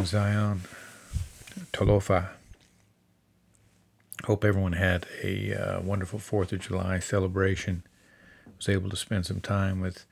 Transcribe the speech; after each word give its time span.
Morning, 0.00 0.08
Zion. 0.08 0.60
Talofa. 1.74 2.28
Hope 4.24 4.46
everyone 4.46 4.72
had 4.72 5.04
a 5.22 5.52
uh, 5.52 5.80
wonderful 5.82 6.18
Fourth 6.18 6.54
of 6.54 6.60
July 6.60 7.00
celebration. 7.00 7.82
Was 8.56 8.70
able 8.70 8.88
to 8.88 8.96
spend 8.96 9.26
some 9.26 9.42
time 9.42 9.78
with 9.78 10.06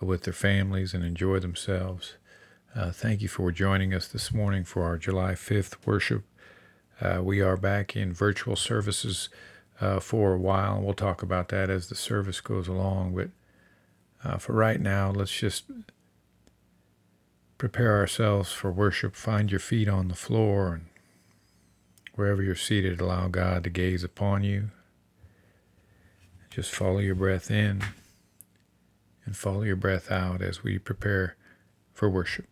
with 0.00 0.22
their 0.22 0.32
families 0.32 0.94
and 0.94 1.04
enjoy 1.04 1.38
themselves. 1.38 2.14
Uh, 2.74 2.90
thank 2.90 3.22
you 3.22 3.28
for 3.28 3.52
joining 3.52 3.94
us 3.94 4.08
this 4.08 4.34
morning 4.34 4.64
for 4.64 4.82
our 4.82 4.98
July 4.98 5.36
fifth 5.36 5.86
worship. 5.86 6.24
Uh, 7.00 7.20
we 7.22 7.40
are 7.40 7.56
back 7.56 7.94
in 7.94 8.12
virtual 8.12 8.56
services 8.56 9.28
uh, 9.80 10.00
for 10.00 10.32
a 10.32 10.38
while, 10.38 10.80
we'll 10.80 10.92
talk 10.92 11.22
about 11.22 11.50
that 11.50 11.70
as 11.70 11.88
the 11.88 11.94
service 11.94 12.40
goes 12.40 12.66
along. 12.66 13.14
But 13.14 13.28
uh, 14.24 14.38
for 14.38 14.54
right 14.54 14.80
now, 14.80 15.12
let's 15.12 15.30
just 15.30 15.66
prepare 17.58 17.96
ourselves 17.96 18.52
for 18.52 18.70
worship. 18.70 19.16
Find 19.16 19.50
your 19.50 19.60
feet 19.60 19.88
on 19.88 20.08
the 20.08 20.14
floor 20.14 20.74
and 20.74 20.86
wherever 22.14 22.42
you're 22.42 22.54
seated, 22.54 23.00
allow 23.00 23.28
God 23.28 23.64
to 23.64 23.70
gaze 23.70 24.04
upon 24.04 24.44
you. 24.44 24.70
Just 26.50 26.72
follow 26.72 26.98
your 26.98 27.16
breath 27.16 27.50
in 27.50 27.82
and 29.24 29.36
follow 29.36 29.62
your 29.62 29.76
breath 29.76 30.10
out 30.10 30.42
as 30.42 30.62
we 30.62 30.78
prepare 30.78 31.36
for 31.92 32.08
worship. 32.08 32.46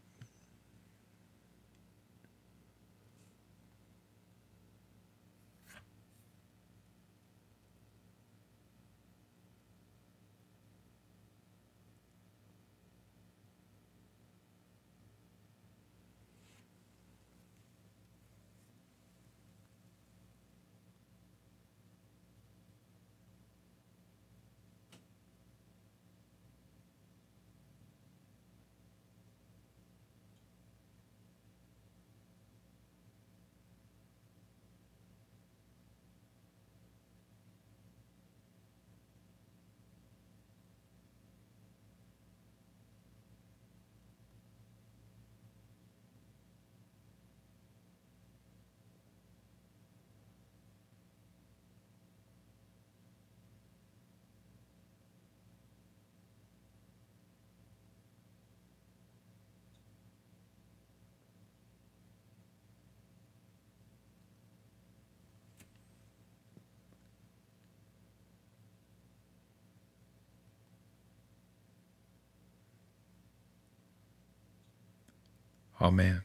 Amen. 75.82 76.22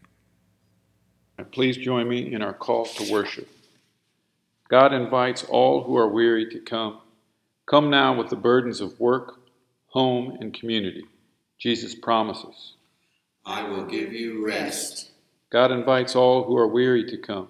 And 1.39 1.51
Please 1.51 1.77
join 1.77 2.07
me 2.07 2.31
in 2.31 2.41
our 2.43 2.53
call 2.53 2.85
to 2.85 3.11
worship. 3.11 3.49
God 4.69 4.93
invites 4.93 5.43
all 5.43 5.83
who 5.83 5.97
are 5.97 6.07
weary 6.07 6.47
to 6.51 6.59
come. 6.59 6.99
Come 7.65 7.89
now 7.89 8.15
with 8.15 8.29
the 8.29 8.35
burdens 8.35 8.81
of 8.81 8.99
work, 8.99 9.39
home, 9.87 10.37
and 10.39 10.53
community. 10.53 11.05
Jesus 11.57 11.95
promises. 11.95 12.73
I 13.45 13.63
will 13.63 13.85
give 13.85 14.13
you 14.13 14.45
rest. 14.45 15.11
God 15.49 15.71
invites 15.71 16.15
all 16.15 16.43
who 16.43 16.55
are 16.57 16.67
weary 16.67 17.05
to 17.09 17.17
come. 17.17 17.47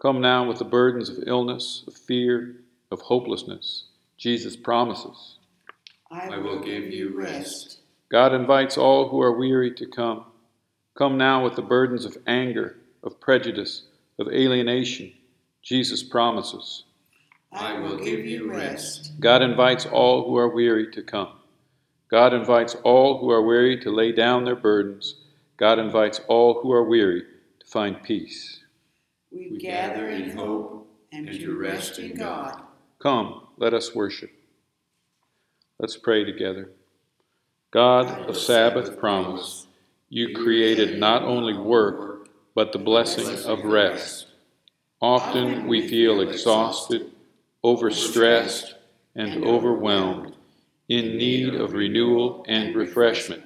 Come 0.00 0.20
now 0.20 0.48
with 0.48 0.58
the 0.58 0.64
burdens 0.64 1.10
of 1.10 1.24
illness, 1.26 1.84
of 1.86 1.94
fear, 1.94 2.56
of 2.90 3.02
hopelessness. 3.02 3.84
Jesus 4.16 4.56
promises. 4.56 5.36
I 6.10 6.38
will 6.38 6.60
give 6.60 6.92
you 6.92 7.16
rest. 7.16 7.78
God 8.10 8.34
invites 8.34 8.76
all 8.76 9.08
who 9.08 9.20
are 9.20 9.38
weary 9.38 9.72
to 9.74 9.86
come. 9.86 10.24
Come 11.00 11.16
now 11.16 11.42
with 11.42 11.56
the 11.56 11.62
burdens 11.62 12.04
of 12.04 12.18
anger, 12.26 12.76
of 13.02 13.18
prejudice, 13.18 13.84
of 14.18 14.28
alienation. 14.28 15.14
Jesus 15.62 16.02
promises. 16.02 16.84
I 17.50 17.78
will 17.78 17.96
give 17.96 18.26
you 18.26 18.50
rest. 18.50 19.18
God 19.18 19.40
invites 19.40 19.86
all 19.86 20.26
who 20.26 20.36
are 20.36 20.50
weary 20.50 20.90
to 20.92 21.00
come. 21.00 21.30
God 22.10 22.34
invites 22.34 22.76
all 22.84 23.16
who 23.16 23.30
are 23.30 23.40
weary 23.40 23.80
to 23.80 23.90
lay 23.90 24.12
down 24.12 24.44
their 24.44 24.54
burdens. 24.54 25.14
God 25.56 25.78
invites 25.78 26.20
all 26.28 26.60
who 26.60 26.70
are 26.70 26.84
weary 26.84 27.22
to 27.60 27.66
find 27.66 28.02
peace. 28.02 28.60
We 29.32 29.56
gather 29.56 30.10
in 30.10 30.36
hope 30.36 30.86
and 31.12 31.28
to 31.28 31.56
rest 31.56 31.98
in 31.98 32.14
God. 32.14 32.60
Come, 32.98 33.46
let 33.56 33.72
us 33.72 33.94
worship. 33.94 34.32
Let's 35.78 35.96
pray 35.96 36.24
together. 36.24 36.68
God 37.70 38.28
of 38.28 38.36
Sabbath 38.36 38.98
promise 38.98 39.66
you 40.10 40.34
created 40.34 40.98
not 40.98 41.22
only 41.22 41.56
work, 41.56 42.28
but 42.56 42.72
the 42.72 42.78
blessing 42.78 43.48
of 43.48 43.64
rest. 43.64 44.26
Often 45.00 45.68
we 45.68 45.86
feel 45.86 46.20
exhausted, 46.20 47.12
overstressed, 47.64 48.74
and 49.14 49.44
overwhelmed, 49.44 50.34
in 50.88 51.16
need 51.16 51.54
of 51.54 51.74
renewal 51.74 52.44
and 52.48 52.74
refreshment, 52.74 53.44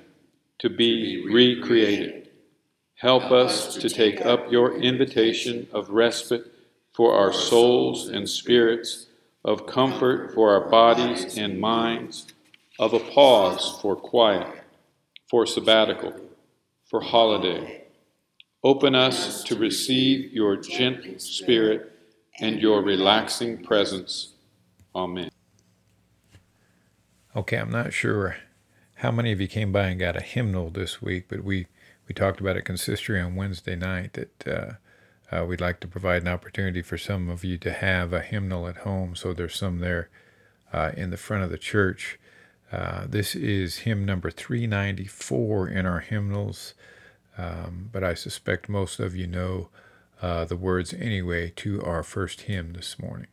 to 0.58 0.70
be 0.70 1.26
recreated. 1.30 2.30
Help 2.94 3.24
us 3.30 3.76
to 3.76 3.90
take 3.90 4.24
up 4.24 4.50
your 4.50 4.74
invitation 4.74 5.68
of 5.70 5.90
respite 5.90 6.46
for 6.94 7.14
our 7.14 7.32
souls 7.32 8.08
and 8.08 8.26
spirits, 8.26 9.06
of 9.44 9.66
comfort 9.66 10.32
for 10.32 10.50
our 10.54 10.70
bodies 10.70 11.36
and 11.36 11.60
minds, 11.60 12.26
of 12.78 12.94
a 12.94 13.00
pause 13.00 13.78
for 13.82 13.94
quiet, 13.94 14.62
for 15.28 15.44
sabbatical 15.44 16.23
for 16.84 17.00
holiday. 17.00 17.84
Open 18.62 18.94
us 18.94 19.44
to 19.44 19.56
receive 19.56 20.32
your 20.32 20.56
gentle 20.56 21.18
spirit 21.18 21.92
and 22.40 22.60
your 22.60 22.82
relaxing 22.82 23.62
presence. 23.62 24.34
Amen. 24.94 25.30
Okay, 27.36 27.56
I'm 27.56 27.70
not 27.70 27.92
sure 27.92 28.36
how 28.96 29.10
many 29.10 29.32
of 29.32 29.40
you 29.40 29.48
came 29.48 29.72
by 29.72 29.88
and 29.88 30.00
got 30.00 30.16
a 30.16 30.22
hymnal 30.22 30.70
this 30.70 31.02
week, 31.02 31.26
but 31.28 31.42
we, 31.44 31.66
we 32.08 32.14
talked 32.14 32.40
about 32.40 32.56
it 32.56 32.62
consistory 32.62 33.20
on 33.20 33.34
Wednesday 33.34 33.76
night 33.76 34.14
that 34.14 34.46
uh, 34.46 34.72
uh, 35.34 35.44
we'd 35.44 35.60
like 35.60 35.80
to 35.80 35.88
provide 35.88 36.22
an 36.22 36.28
opportunity 36.28 36.80
for 36.80 36.96
some 36.96 37.28
of 37.28 37.44
you 37.44 37.58
to 37.58 37.72
have 37.72 38.12
a 38.12 38.20
hymnal 38.20 38.68
at 38.68 38.78
home. 38.78 39.16
So 39.16 39.32
there's 39.32 39.56
some 39.56 39.80
there 39.80 40.08
uh, 40.72 40.92
in 40.96 41.10
the 41.10 41.16
front 41.16 41.42
of 41.42 41.50
the 41.50 41.58
church. 41.58 42.18
Uh, 42.74 43.06
this 43.08 43.36
is 43.36 43.78
hymn 43.78 44.04
number 44.04 44.32
394 44.32 45.68
in 45.68 45.86
our 45.86 46.00
hymnals, 46.00 46.74
um, 47.38 47.88
but 47.92 48.02
I 48.02 48.14
suspect 48.14 48.68
most 48.68 48.98
of 48.98 49.14
you 49.14 49.28
know 49.28 49.68
uh, 50.20 50.44
the 50.44 50.56
words 50.56 50.92
anyway 50.92 51.52
to 51.54 51.80
our 51.82 52.02
first 52.02 52.42
hymn 52.42 52.72
this 52.72 52.98
morning. 52.98 53.28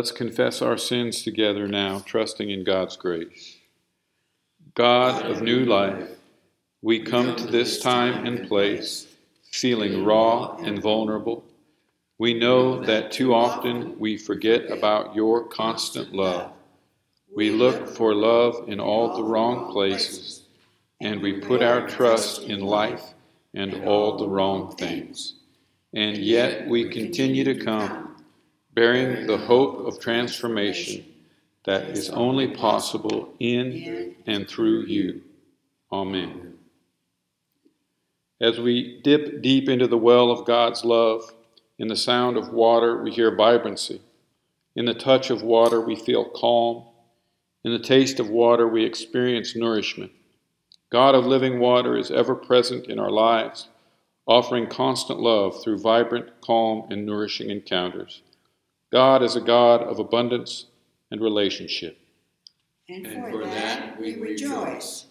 Let's 0.00 0.12
confess 0.12 0.62
our 0.62 0.78
sins 0.78 1.22
together 1.22 1.68
now, 1.68 1.98
trusting 1.98 2.48
in 2.48 2.64
God's 2.64 2.96
grace. 2.96 3.58
God 4.72 5.26
of 5.26 5.42
new 5.42 5.66
life, 5.66 6.08
we 6.80 7.00
come 7.00 7.36
to 7.36 7.46
this 7.46 7.82
time 7.82 8.24
and 8.24 8.48
place 8.48 9.08
feeling 9.52 10.06
raw 10.06 10.56
and 10.56 10.80
vulnerable. 10.80 11.44
We 12.16 12.32
know 12.32 12.80
that 12.80 13.12
too 13.12 13.34
often 13.34 13.98
we 13.98 14.16
forget 14.16 14.70
about 14.70 15.14
your 15.14 15.44
constant 15.46 16.14
love. 16.14 16.50
We 17.36 17.50
look 17.50 17.86
for 17.86 18.14
love 18.14 18.70
in 18.70 18.80
all 18.80 19.14
the 19.14 19.22
wrong 19.22 19.70
places, 19.70 20.44
and 21.02 21.20
we 21.20 21.40
put 21.40 21.62
our 21.62 21.86
trust 21.86 22.44
in 22.44 22.60
life 22.60 23.04
and 23.52 23.84
all 23.84 24.16
the 24.16 24.30
wrong 24.30 24.74
things. 24.76 25.34
And 25.92 26.16
yet 26.16 26.66
we 26.66 26.88
continue 26.88 27.44
to 27.44 27.54
come, 27.54 28.09
bearing 28.74 29.26
the 29.26 29.38
hope 29.38 29.86
of 29.86 30.00
transformation 30.00 31.04
that 31.64 31.90
is 31.90 32.10
only 32.10 32.48
possible 32.48 33.34
in 33.38 34.14
and 34.26 34.48
through 34.48 34.86
you. 34.86 35.22
Amen. 35.92 36.54
As 38.40 38.58
we 38.58 39.00
dip 39.02 39.42
deep 39.42 39.68
into 39.68 39.86
the 39.86 39.98
well 39.98 40.30
of 40.30 40.46
God's 40.46 40.84
love, 40.84 41.34
in 41.78 41.88
the 41.88 41.96
sound 41.96 42.36
of 42.36 42.52
water 42.52 43.02
we 43.02 43.10
hear 43.10 43.34
vibrancy. 43.34 44.00
In 44.76 44.86
the 44.86 44.94
touch 44.94 45.30
of 45.30 45.42
water 45.42 45.80
we 45.80 45.96
feel 45.96 46.24
calm. 46.24 46.84
In 47.64 47.72
the 47.72 47.78
taste 47.78 48.20
of 48.20 48.30
water 48.30 48.66
we 48.66 48.84
experience 48.84 49.54
nourishment. 49.54 50.12
God 50.90 51.14
of 51.14 51.26
living 51.26 51.60
water 51.60 51.96
is 51.96 52.10
ever 52.10 52.34
present 52.34 52.86
in 52.86 52.98
our 52.98 53.10
lives, 53.10 53.68
offering 54.26 54.66
constant 54.66 55.20
love 55.20 55.62
through 55.62 55.78
vibrant, 55.78 56.40
calm, 56.40 56.86
and 56.90 57.04
nourishing 57.04 57.50
encounters. 57.50 58.22
God 58.92 59.22
is 59.22 59.36
a 59.36 59.40
God 59.40 59.82
of 59.82 60.00
abundance 60.00 60.66
and 61.10 61.20
relationship. 61.20 61.98
And 62.88 63.06
for 63.30 63.44
that 63.44 64.00
we 64.00 64.16
rejoice. 64.16 65.06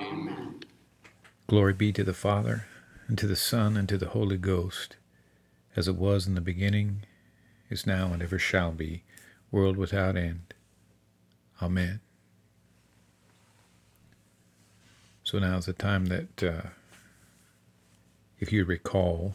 Amen. 0.00 0.60
Glory 1.48 1.72
be 1.72 1.92
to 1.92 2.04
the 2.04 2.14
Father, 2.14 2.66
and 3.08 3.18
to 3.18 3.26
the 3.26 3.36
Son, 3.36 3.76
and 3.76 3.88
to 3.88 3.98
the 3.98 4.10
Holy 4.10 4.36
Ghost, 4.36 4.96
as 5.74 5.88
it 5.88 5.96
was 5.96 6.26
in 6.26 6.34
the 6.36 6.40
beginning, 6.40 7.02
is 7.68 7.86
now, 7.86 8.12
and 8.12 8.22
ever 8.22 8.38
shall 8.38 8.70
be, 8.70 9.02
world 9.50 9.76
without 9.76 10.16
end. 10.16 10.54
Amen. 11.60 12.00
So 15.24 15.38
now 15.38 15.56
is 15.58 15.66
the 15.66 15.72
time 15.72 16.06
that, 16.06 16.42
uh, 16.42 16.68
if 18.38 18.52
you 18.52 18.64
recall, 18.64 19.34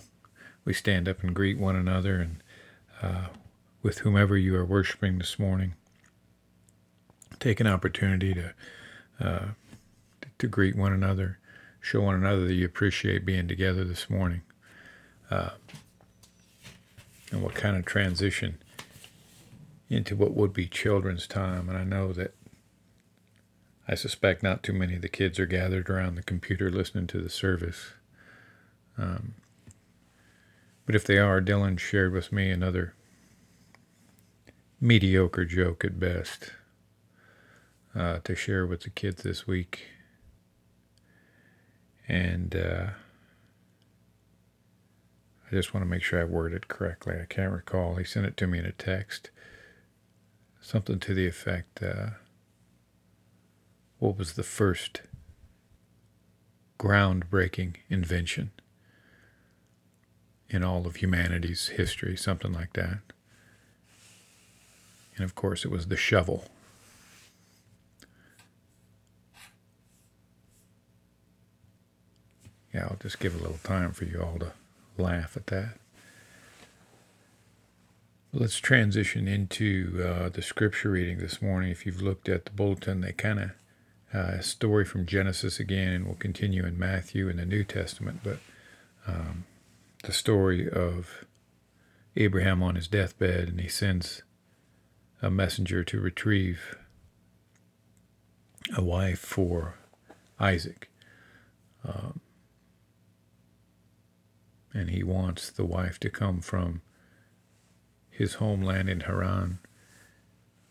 we 0.64 0.74
stand 0.74 1.10
up 1.10 1.24
and 1.24 1.36
greet 1.36 1.58
one 1.58 1.76
another 1.76 2.20
and 2.20 2.44
uh, 3.02 3.28
with 3.82 4.00
whomever 4.00 4.38
you 4.38 4.56
are 4.56 4.66
worshiping 4.66 5.18
this 5.18 5.40
morning. 5.40 5.74
Take 7.40 7.60
an 7.60 7.68
opportunity 7.68 8.34
to 8.34 8.54
uh, 9.20 9.46
to 10.38 10.48
greet 10.48 10.76
one 10.76 10.94
another, 10.94 11.38
show 11.82 12.02
one 12.02 12.16
another 12.16 12.46
that 12.46 12.54
you 12.54 12.66
appreciate 12.66 13.26
being 13.26 13.48
together 13.48 13.84
this 13.84 14.10
morning. 14.10 14.42
Uh, 15.30 15.50
and 17.32 17.42
what 17.42 17.54
kind 17.54 17.78
of 17.78 17.86
transition 17.86 18.58
into 19.90 20.16
what 20.16 20.34
would 20.34 20.54
be 20.54 20.68
children's 20.68 21.28
time. 21.28 21.70
And 21.70 21.78
I 21.78 21.84
know 21.84 22.14
that 22.14 22.34
I 23.88 23.96
suspect 23.96 24.44
not 24.44 24.64
too 24.64 24.74
many 24.74 24.96
of 24.96 25.02
the 25.02 25.10
kids 25.10 25.40
are 25.40 25.46
gathered 25.46 25.90
around 25.90 26.16
the 26.16 26.24
computer 26.24 26.70
listening 26.72 27.08
to 27.08 27.22
the 27.22 27.30
service. 27.30 27.92
Um, 28.98 29.36
but 30.86 30.96
if 30.96 31.06
they 31.06 31.18
are, 31.18 31.42
Dylan 31.42 31.80
shared 31.80 32.14
with 32.14 32.32
me 32.32 32.50
another 32.52 32.94
mediocre 34.82 35.46
joke 35.46 35.84
at 35.84 36.00
best 36.00 36.52
uh, 37.96 38.20
to 38.24 38.36
share 38.36 38.66
with 38.66 38.82
the 38.82 38.90
kids 38.90 39.24
this 39.24 39.46
week. 39.46 39.88
And 42.08 42.56
uh, 42.56 42.88
I 45.52 45.56
just 45.56 45.74
want 45.74 45.86
to 45.86 45.90
make 45.90 46.02
sure 46.02 46.20
I 46.20 46.24
worded 46.24 46.64
it 46.64 46.68
correctly. 46.68 47.16
I 47.22 47.26
can't 47.26 47.52
recall. 47.52 47.96
He 47.96 48.04
sent 48.04 48.26
it 48.26 48.38
to 48.38 48.48
me 48.48 48.60
in 48.60 48.66
a 48.66 48.72
text. 48.72 49.32
Something 50.62 51.00
to 51.00 51.14
the 51.14 51.28
effect 51.28 51.82
uh, 51.82 52.12
what 54.00 54.18
was 54.18 54.34
the 54.34 54.44
first 54.44 55.02
groundbreaking 56.80 57.76
invention 57.90 58.52
in 60.50 60.64
all 60.64 60.88
of 60.88 60.98
humanity's 60.98 61.70
history? 61.70 62.16
Something 62.16 62.54
like 62.54 62.74
that. 62.74 63.00
And 65.20 65.26
of 65.26 65.36
course, 65.36 65.66
it 65.66 65.70
was 65.70 65.88
the 65.88 65.98
shovel. 65.98 66.46
Yeah, 72.74 72.86
I'll 72.86 72.98
just 73.02 73.20
give 73.20 73.36
a 73.36 73.38
little 73.38 73.60
time 73.64 73.92
for 73.92 74.06
you 74.06 74.22
all 74.22 74.40
to 74.40 74.54
laugh 74.98 75.36
at 75.36 75.48
that. 75.48 75.78
Let's 78.32 78.60
transition 78.60 79.28
into 79.28 80.02
uh, 80.02 80.30
the 80.30 80.42
scripture 80.42 80.92
reading 80.92 81.18
this 81.18 81.42
morning. 81.42 81.70
If 81.70 81.86
you've 81.86 82.02
looked 82.02 82.30
at 82.30 82.46
the 82.46 82.52
bulletin, 82.52 83.02
they 83.02 83.12
kind 83.12 83.40
of 83.40 83.52
uh, 84.14 84.38
a 84.38 84.42
story 84.42 84.86
from 84.86 85.06
Genesis 85.06 85.60
again, 85.60 85.92
and 85.92 86.06
we'll 86.06 86.16
continue 86.16 86.66
in 86.66 86.80
Matthew 86.80 87.28
in 87.28 87.36
the 87.36 87.46
New 87.46 87.66
Testament. 87.66 88.22
But 88.24 88.38
um, 89.06 89.44
the 90.04 90.14
story 90.14 90.70
of 90.70 91.26
Abraham 92.16 92.64
on 92.64 92.76
his 92.76 92.88
deathbed, 92.88 93.50
and 93.50 93.60
he 93.60 93.68
sends 93.68 94.24
a 95.22 95.30
messenger 95.30 95.84
to 95.84 96.00
retrieve 96.00 96.78
a 98.76 98.84
wife 98.84 99.20
for 99.20 99.76
Isaac. 100.40 100.90
Um, 101.84 102.22
and 104.74 104.90
he 104.90 105.04
wants 105.04 105.50
the 105.50 105.66
wife 105.66 106.00
to 106.02 106.10
come 106.10 106.42
from 106.42 106.82
his 108.10 108.36
homeland 108.36 108.90
in 108.90 109.02
Haran. 109.02 109.60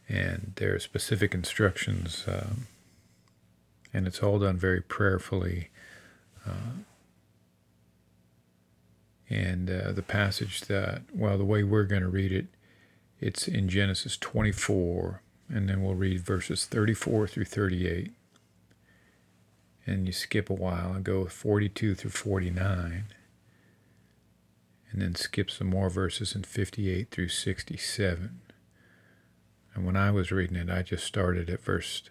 And 0.09 0.53
there 0.57 0.75
are 0.75 0.79
specific 0.79 1.35
instructions, 1.35 2.25
um, 2.27 2.67
and 3.93 4.07
it's 4.07 4.23
all 4.23 4.39
done 4.39 4.57
very 4.57 4.81
prayerfully. 4.81 5.69
Uh, 6.47 6.83
and 9.29 9.69
uh, 9.71 9.93
the 9.93 10.03
passage 10.03 10.63
that, 10.63 11.03
well, 11.13 11.37
the 11.37 11.45
way 11.45 11.63
we're 11.63 11.85
going 11.85 12.03
to 12.03 12.09
read 12.09 12.33
it, 12.33 12.47
it's 13.21 13.49
in 13.49 13.69
Genesis 13.69 14.17
24, 14.17 15.23
and 15.49 15.69
then 15.69 15.83
we'll 15.83 15.95
read 15.95 16.21
verses 16.21 16.65
34 16.67 17.29
through 17.29 17.45
38. 17.45 18.13
And 19.87 20.07
you 20.07 20.13
skip 20.13 20.51
a 20.51 20.55
while 20.55 20.93
and 20.93 21.03
go 21.03 21.25
42 21.27 21.95
through 21.95 22.11
49 22.11 23.05
and 24.91 25.03
then 25.03 25.15
skip 25.15 25.51
some 25.51 25.69
more 25.69 25.91
verses 25.91 26.35
in 26.35 26.43
58 26.43 27.11
through 27.11 27.29
67. 27.29 28.41
And 29.75 29.87
when 29.87 29.97
I 29.97 30.11
was 30.11 30.33
reading 30.33 30.57
it, 30.57 30.71
I 30.71 30.83
just 30.83 31.05
started 31.05 31.51
at 31.51 31.63
verse. 31.63 32.03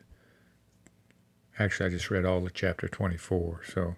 Actually, 1.59 1.87
I 1.87 1.89
just 1.89 2.11
read 2.11 2.25
all 2.25 2.45
of 2.45 2.53
chapter 2.53 2.87
24. 2.87 3.61
So, 3.73 3.95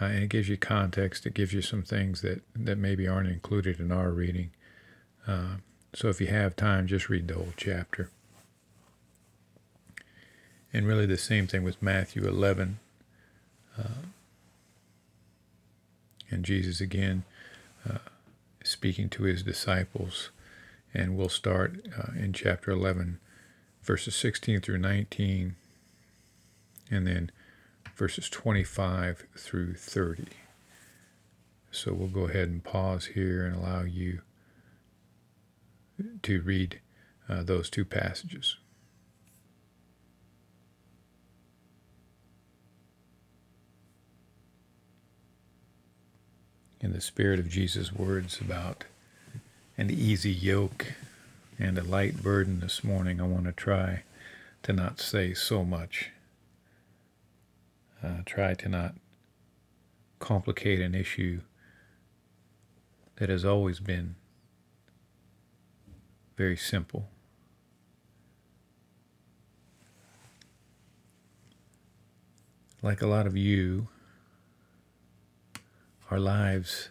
uh, 0.00 0.06
and 0.06 0.24
it 0.24 0.28
gives 0.28 0.48
you 0.48 0.56
context. 0.56 1.26
It 1.26 1.34
gives 1.34 1.52
you 1.52 1.60
some 1.60 1.82
things 1.82 2.22
that, 2.22 2.42
that 2.54 2.78
maybe 2.78 3.08
aren't 3.08 3.28
included 3.28 3.80
in 3.80 3.90
our 3.90 4.10
reading. 4.10 4.50
Uh, 5.26 5.56
so, 5.94 6.08
if 6.08 6.20
you 6.20 6.26
have 6.26 6.56
time, 6.56 6.86
just 6.86 7.08
read 7.08 7.28
the 7.28 7.34
whole 7.34 7.54
chapter. 7.56 8.10
And 10.72 10.86
really, 10.86 11.06
the 11.06 11.16
same 11.16 11.46
thing 11.46 11.62
with 11.62 11.80
Matthew 11.80 12.26
11. 12.26 12.80
Uh, 13.78 14.06
and 16.30 16.44
Jesus 16.44 16.80
again 16.80 17.22
uh, 17.88 17.98
speaking 18.64 19.08
to 19.10 19.22
his 19.22 19.42
disciples. 19.44 20.30
And 20.92 21.16
we'll 21.16 21.28
start 21.28 21.86
uh, 21.96 22.12
in 22.18 22.32
chapter 22.32 22.72
11, 22.72 23.20
verses 23.82 24.16
16 24.16 24.60
through 24.60 24.78
19, 24.78 25.54
and 26.90 27.06
then 27.06 27.30
verses 27.94 28.28
25 28.28 29.26
through 29.36 29.74
30. 29.74 30.24
So 31.70 31.92
we'll 31.92 32.08
go 32.08 32.28
ahead 32.28 32.48
and 32.48 32.62
pause 32.62 33.06
here 33.06 33.44
and 33.44 33.56
allow 33.56 33.82
you 33.82 34.20
to 36.22 36.40
read 36.42 36.80
uh, 37.28 37.42
those 37.42 37.70
two 37.70 37.84
passages. 37.84 38.56
in 46.84 46.92
the 46.92 47.00
spirit 47.00 47.40
of 47.40 47.48
Jesus' 47.48 47.94
words 47.94 48.42
about 48.42 48.84
an 49.78 49.90
easy 49.90 50.30
yoke 50.30 50.92
and 51.58 51.78
a 51.78 51.82
light 51.82 52.22
burden 52.22 52.60
this 52.60 52.84
morning, 52.84 53.22
I 53.22 53.24
want 53.24 53.46
to 53.46 53.52
try 53.52 54.02
to 54.64 54.72
not 54.74 55.00
say 55.00 55.32
so 55.32 55.64
much. 55.64 56.10
Uh, 58.02 58.18
try 58.26 58.52
to 58.52 58.68
not 58.68 58.94
complicate 60.18 60.78
an 60.78 60.94
issue 60.94 61.40
that 63.16 63.30
has 63.30 63.46
always 63.46 63.80
been 63.80 64.16
very 66.36 66.56
simple. 66.56 67.08
Like 72.82 73.00
a 73.00 73.06
lot 73.06 73.26
of 73.26 73.36
you, 73.36 73.88
our 76.10 76.20
lives, 76.20 76.90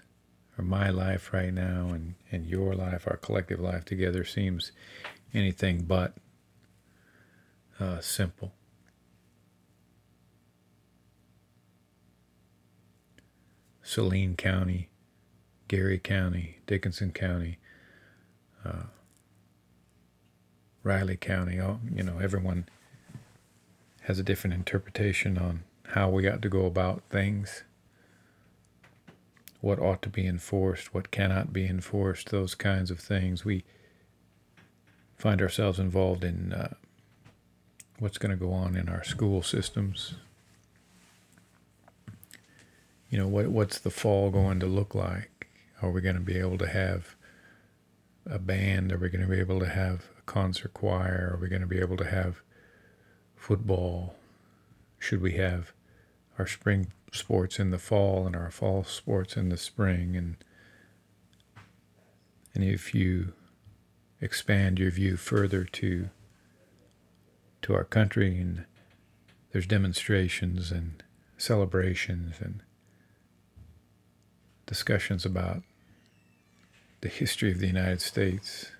or 0.57 0.63
my 0.63 0.89
life 0.89 1.33
right 1.33 1.53
now, 1.53 1.89
and, 1.89 2.15
and 2.31 2.47
your 2.47 2.73
life, 2.73 3.05
our 3.07 3.17
collective 3.17 3.59
life 3.59 3.85
together 3.85 4.23
seems 4.23 4.71
anything 5.33 5.83
but 5.83 6.15
uh, 7.79 7.99
simple. 7.99 8.53
Saline 13.83 14.35
County, 14.35 14.89
Geary 15.67 15.99
County, 15.99 16.57
Dickinson 16.65 17.11
County, 17.11 17.59
uh, 18.65 18.83
Riley 20.83 21.15
County, 21.15 21.59
all, 21.59 21.79
you 21.93 22.03
know, 22.03 22.19
everyone 22.19 22.67
has 24.01 24.19
a 24.19 24.23
different 24.23 24.53
interpretation 24.53 25.37
on 25.37 25.63
how 25.89 26.09
we 26.09 26.27
ought 26.27 26.41
to 26.41 26.49
go 26.49 26.65
about 26.65 27.03
things, 27.09 27.63
what 29.61 29.79
ought 29.79 30.01
to 30.01 30.09
be 30.09 30.27
enforced, 30.27 30.93
what 30.93 31.09
cannot 31.09 31.53
be 31.53 31.65
enforced, 31.65 32.29
those 32.29 32.53
kinds 32.53 32.91
of 32.91 32.99
things. 32.99 33.45
We 33.45 33.63
find 35.15 35.41
ourselves 35.41 35.79
involved 35.79 36.25
in 36.25 36.51
uh, 36.51 36.73
what's 37.99 38.17
going 38.17 38.31
to 38.31 38.45
go 38.45 38.51
on 38.51 38.75
in 38.75 38.89
our 38.89 39.05
school 39.05 39.41
systems. 39.41 40.15
You 43.09 43.19
know, 43.19 43.27
what 43.27 43.47
what's 43.47 43.79
the 43.79 43.91
fall 43.91 44.31
going 44.31 44.59
to 44.59 44.65
look 44.65 44.93
like? 44.93 45.47
Are 45.81 45.91
we 45.91 46.01
going 46.01 46.15
to 46.15 46.21
be 46.21 46.39
able 46.39 46.57
to 46.57 46.67
have 46.67 47.15
a 48.25 48.39
band? 48.39 48.91
Are 48.91 48.97
we 48.97 49.09
going 49.09 49.21
to 49.21 49.27
be 49.27 49.39
able 49.39 49.59
to 49.59 49.69
have 49.69 50.09
concert 50.25 50.73
choir? 50.73 51.31
Are 51.33 51.39
we 51.41 51.49
going 51.49 51.61
to 51.61 51.67
be 51.67 51.79
able 51.79 51.97
to 51.97 52.05
have 52.05 52.41
football? 53.35 54.15
Should 54.99 55.21
we 55.21 55.33
have 55.33 55.73
our 56.39 56.47
spring 56.47 56.91
sports 57.11 57.59
in 57.59 57.71
the 57.71 57.77
fall 57.77 58.25
and 58.25 58.35
our 58.35 58.51
fall 58.51 58.83
sports 58.83 59.37
in 59.37 59.49
the 59.49 59.57
spring? 59.57 60.15
And 60.15 60.37
and 62.53 62.63
if 62.63 62.93
you 62.93 63.33
expand 64.21 64.79
your 64.79 64.91
view 64.91 65.17
further 65.17 65.65
to 65.65 66.09
to 67.63 67.73
our 67.73 67.83
country 67.83 68.39
and 68.39 68.65
there's 69.51 69.67
demonstrations 69.67 70.71
and 70.71 71.03
celebrations 71.37 72.35
and 72.39 72.61
discussions 74.65 75.25
about 75.25 75.61
the 77.01 77.09
history 77.09 77.51
of 77.51 77.59
the 77.59 77.67
United 77.67 78.01
States. 78.01 78.71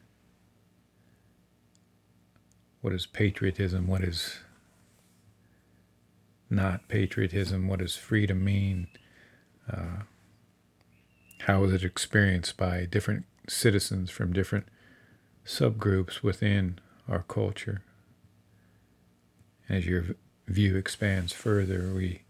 What 2.84 2.92
is 2.92 3.06
patriotism? 3.06 3.88
What 3.88 4.04
is 4.04 4.40
not 6.50 6.90
patriotism? 6.90 7.70
What 7.70 7.80
does 7.80 7.96
freedom 7.96 8.44
mean? 8.44 8.90
Uh, 9.72 10.02
how 11.44 11.64
is 11.64 11.72
it 11.72 11.86
experienced 11.86 12.58
by 12.58 12.84
different 12.84 13.24
citizens 13.48 14.12
from 14.12 14.34
different 14.34 14.66
subgroups 15.46 16.24
within 16.24 16.78
our 17.08 17.24
culture? 17.24 17.84
As 19.70 19.86
your 19.86 20.18
view 20.46 20.76
expands 20.76 21.32
further, 21.32 21.94
we 21.96 22.24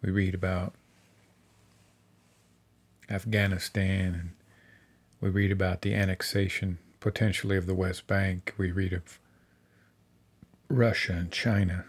we 0.00 0.10
read 0.10 0.34
about 0.34 0.72
Afghanistan, 3.10 4.14
and 4.14 4.30
we 5.20 5.28
read 5.28 5.52
about 5.52 5.82
the 5.82 5.92
annexation 5.92 6.78
potentially 7.02 7.56
of 7.56 7.66
the 7.66 7.74
West 7.74 8.06
Bank. 8.06 8.54
We 8.56 8.70
read 8.70 8.92
of 8.92 9.18
Russia 10.68 11.12
and 11.12 11.32
China. 11.32 11.84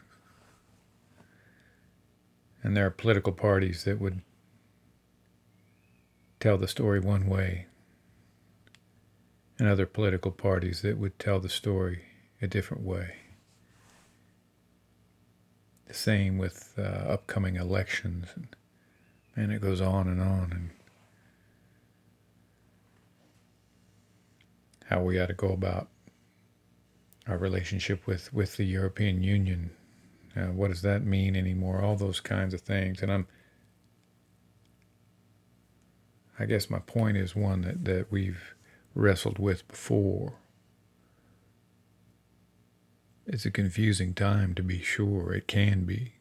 And 2.63 2.75
there 2.75 2.85
are 2.87 2.91
political 2.91 3.31
parties 3.31 3.83
that 3.83 3.99
would 3.99 4.21
tell 6.39 6.57
the 6.57 6.67
story 6.67 6.99
one 6.99 7.27
way, 7.27 7.67
and 9.59 9.69
other 9.69 9.85
political 9.85 10.31
parties 10.31 10.81
that 10.81 10.97
would 10.97 11.17
tell 11.19 11.39
the 11.39 11.47
story 11.47 12.03
a 12.41 12.47
different 12.47 12.83
way. 12.83 13.15
The 15.85 15.93
same 15.93 16.37
with 16.37 16.73
uh, 16.77 16.81
upcoming 16.81 17.55
elections, 17.55 18.29
and, 18.35 18.47
and 19.35 19.51
it 19.53 19.61
goes 19.61 19.79
on 19.79 20.07
and 20.07 20.19
on. 20.19 20.51
And 20.51 20.69
how 24.93 25.01
we 25.01 25.19
ought 25.19 25.25
to 25.25 25.33
go 25.33 25.49
about 25.49 25.87
our 27.27 27.37
relationship 27.37 28.05
with, 28.05 28.31
with 28.31 28.57
the 28.57 28.63
European 28.63 29.23
Union. 29.23 29.71
Uh, 30.35 30.51
what 30.51 30.67
does 30.67 30.83
that 30.83 31.03
mean 31.03 31.35
anymore? 31.35 31.81
All 31.81 31.95
those 31.95 32.19
kinds 32.19 32.53
of 32.53 32.61
things. 32.61 33.01
And 33.01 33.11
I'm, 33.11 33.27
I 36.37 36.45
guess 36.45 36.69
my 36.69 36.77
point 36.77 37.17
is 37.17 37.35
one 37.35 37.61
that, 37.61 37.85
that 37.85 38.11
we've 38.11 38.53
wrestled 38.93 39.39
with 39.39 39.67
before. 39.67 40.33
It's 43.25 43.45
a 43.45 43.51
confusing 43.51 44.13
time 44.13 44.53
to 44.53 44.61
be 44.61 44.79
sure. 44.79 45.33
It 45.33 45.47
can 45.47 45.85
be. 45.85 46.13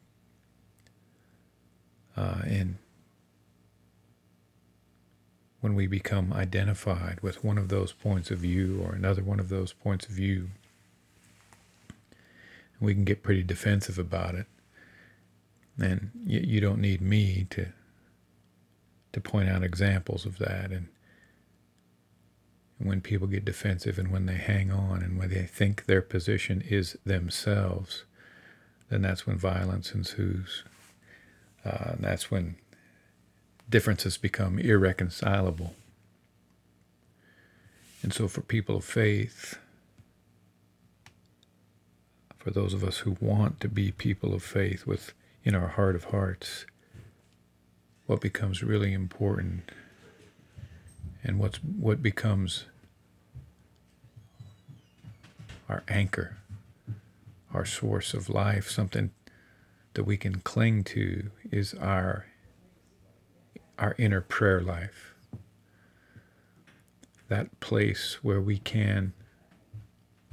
Uh, 2.17 2.41
and 2.45 2.77
when 5.63 5.75
we 5.75 5.87
become 5.87 6.33
identified 6.33 7.17
with 7.21 7.41
one 7.41 7.57
of 7.57 7.69
those 7.69 7.93
points 7.93 8.29
of 8.29 8.39
view 8.39 8.83
or 8.83 8.93
another 8.93 9.23
one 9.23 9.39
of 9.39 9.47
those 9.47 9.71
points 9.71 10.05
of 10.05 10.11
view. 10.11 10.49
We 12.81 12.93
can 12.93 13.05
get 13.05 13.23
pretty 13.23 13.43
defensive 13.43 13.97
about 13.97 14.35
it. 14.35 14.45
And 15.79 16.11
you, 16.25 16.41
you 16.41 16.59
don't 16.59 16.81
need 16.81 16.99
me 16.99 17.47
to 17.51 17.67
to 19.13 19.21
point 19.21 19.47
out 19.47 19.63
examples 19.63 20.25
of 20.25 20.37
that 20.39 20.69
and 20.71 20.89
when 22.77 22.99
people 22.99 23.27
get 23.27 23.45
defensive 23.45 23.97
and 23.97 24.11
when 24.11 24.25
they 24.25 24.35
hang 24.35 24.69
on 24.69 25.01
and 25.01 25.17
when 25.17 25.29
they 25.29 25.45
think 25.45 25.85
their 25.85 26.01
position 26.01 26.61
is 26.67 26.97
themselves, 27.05 28.03
then 28.89 29.01
that's 29.01 29.25
when 29.25 29.37
violence 29.37 29.93
ensues. 29.93 30.65
Uh, 31.63 31.91
and 31.93 32.03
that's 32.03 32.29
when 32.29 32.57
differences 33.69 34.17
become 34.17 34.59
irreconcilable. 34.59 35.75
And 38.01 38.13
so, 38.13 38.27
for 38.27 38.41
people 38.41 38.75
of 38.75 38.83
faith, 38.83 39.57
for 42.37 42.51
those 42.51 42.73
of 42.73 42.83
us 42.83 42.99
who 42.99 43.17
want 43.21 43.61
to 43.61 43.69
be 43.69 43.91
people 43.91 44.33
of 44.33 44.43
faith 44.43 44.85
with 44.85 45.13
in 45.43 45.55
our 45.55 45.69
heart 45.69 45.95
of 45.95 46.05
hearts, 46.05 46.65
what 48.05 48.19
becomes 48.19 48.61
really 48.61 48.93
important 48.93 49.71
and 51.23 51.39
what's 51.39 51.57
what 51.57 52.03
becomes 52.03 52.65
our 55.69 55.83
anchor, 55.87 56.37
our 57.53 57.65
source 57.65 58.13
of 58.13 58.29
life, 58.29 58.69
something 58.69 59.11
that 59.93 60.03
we 60.03 60.17
can 60.17 60.35
cling 60.41 60.83
to 60.83 61.31
is 61.51 61.73
our 61.75 62.25
our 63.77 63.95
inner 63.97 64.21
prayer 64.21 64.61
life. 64.61 65.13
That 67.27 67.59
place 67.59 68.19
where 68.21 68.41
we 68.41 68.57
can 68.59 69.13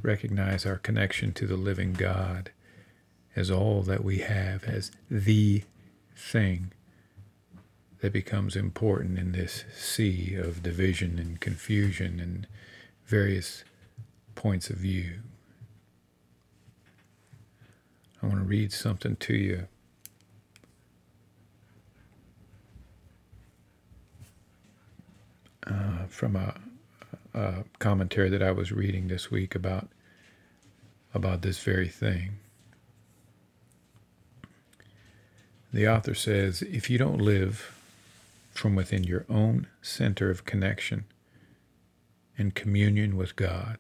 recognize 0.03 0.67
our 0.67 0.77
connection 0.77 1.33
to 1.35 1.47
the 1.47 1.57
living 1.57 1.93
God 1.93 2.51
as 3.37 3.51
all 3.51 3.83
that 3.83 4.05
we 4.05 4.19
have, 4.19 4.65
as 4.65 4.91
the 5.11 5.63
thing 6.17 6.73
that 8.01 8.13
becomes 8.13 8.57
important 8.57 9.19
in 9.19 9.33
this 9.33 9.65
sea 9.77 10.35
of 10.35 10.63
division 10.63 11.19
and 11.19 11.41
confusion 11.41 12.19
and 12.19 12.47
various 13.05 13.65
points 14.35 14.71
of 14.71 14.77
view. 14.77 15.21
I 18.23 18.27
want 18.27 18.39
to 18.39 18.45
read 18.45 18.73
something 18.73 19.17
to 19.17 19.35
you 19.35 19.69
uh, 25.67 26.07
from 26.09 26.37
a, 26.37 26.55
a 27.35 27.65
commentary 27.79 28.29
that 28.31 28.43
I 28.43 28.53
was 28.53 28.73
reading 28.73 29.09
this 29.09 29.31
week 29.31 29.55
about 29.55 29.89
about 31.13 31.43
this 31.43 31.59
very 31.59 31.89
thing. 31.89 32.37
The 35.73 35.89
author 35.89 36.15
says 36.15 36.63
if 36.63 36.89
you 36.89 36.99
don't 36.99 37.21
live 37.21 37.77
from 38.53 38.75
within 38.75 39.05
your 39.05 39.25
own 39.29 39.67
center 39.83 40.31
of 40.31 40.45
connection 40.45 41.05
and 42.37 42.55
communion 42.55 43.17
with 43.17 43.37
God, 43.37 43.79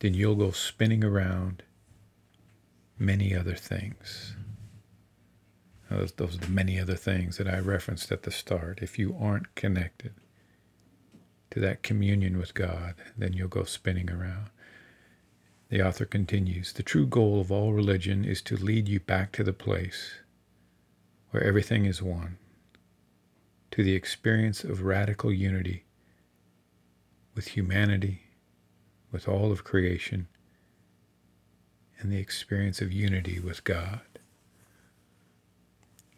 then 0.00 0.14
you'll 0.14 0.36
go 0.36 0.50
spinning 0.50 1.02
around 1.02 1.62
many 2.98 3.34
other 3.34 3.54
things. 3.54 4.34
Those, 5.90 6.12
those 6.12 6.34
are 6.36 6.38
the 6.38 6.50
many 6.50 6.80
other 6.80 6.96
things 6.96 7.36
that 7.38 7.48
I 7.48 7.58
referenced 7.58 8.10
at 8.10 8.24
the 8.24 8.30
start. 8.30 8.80
If 8.82 8.98
you 8.98 9.16
aren't 9.20 9.54
connected, 9.54 10.14
to 11.56 11.60
that 11.60 11.82
communion 11.82 12.36
with 12.36 12.52
God, 12.52 12.96
then 13.16 13.32
you'll 13.32 13.48
go 13.48 13.64
spinning 13.64 14.10
around. 14.10 14.50
The 15.70 15.80
author 15.80 16.04
continues 16.04 16.74
The 16.74 16.82
true 16.82 17.06
goal 17.06 17.40
of 17.40 17.50
all 17.50 17.72
religion 17.72 18.26
is 18.26 18.42
to 18.42 18.58
lead 18.58 18.88
you 18.88 19.00
back 19.00 19.32
to 19.32 19.42
the 19.42 19.54
place 19.54 20.16
where 21.30 21.42
everything 21.42 21.86
is 21.86 22.02
one, 22.02 22.36
to 23.70 23.82
the 23.82 23.94
experience 23.94 24.64
of 24.64 24.82
radical 24.82 25.32
unity 25.32 25.86
with 27.34 27.48
humanity, 27.48 28.24
with 29.10 29.26
all 29.26 29.50
of 29.50 29.64
creation, 29.64 30.28
and 31.98 32.12
the 32.12 32.18
experience 32.18 32.82
of 32.82 32.92
unity 32.92 33.40
with 33.40 33.64
God. 33.64 34.02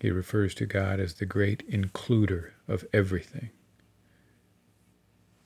He 0.00 0.10
refers 0.10 0.52
to 0.56 0.66
God 0.66 0.98
as 0.98 1.14
the 1.14 1.26
great 1.26 1.64
includer 1.70 2.50
of 2.66 2.84
everything. 2.92 3.50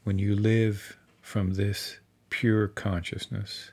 When 0.05 0.19
you 0.19 0.35
live 0.35 0.99
from 1.21 1.55
this 1.55 1.99
pure 2.29 2.67
consciousness, 2.67 3.71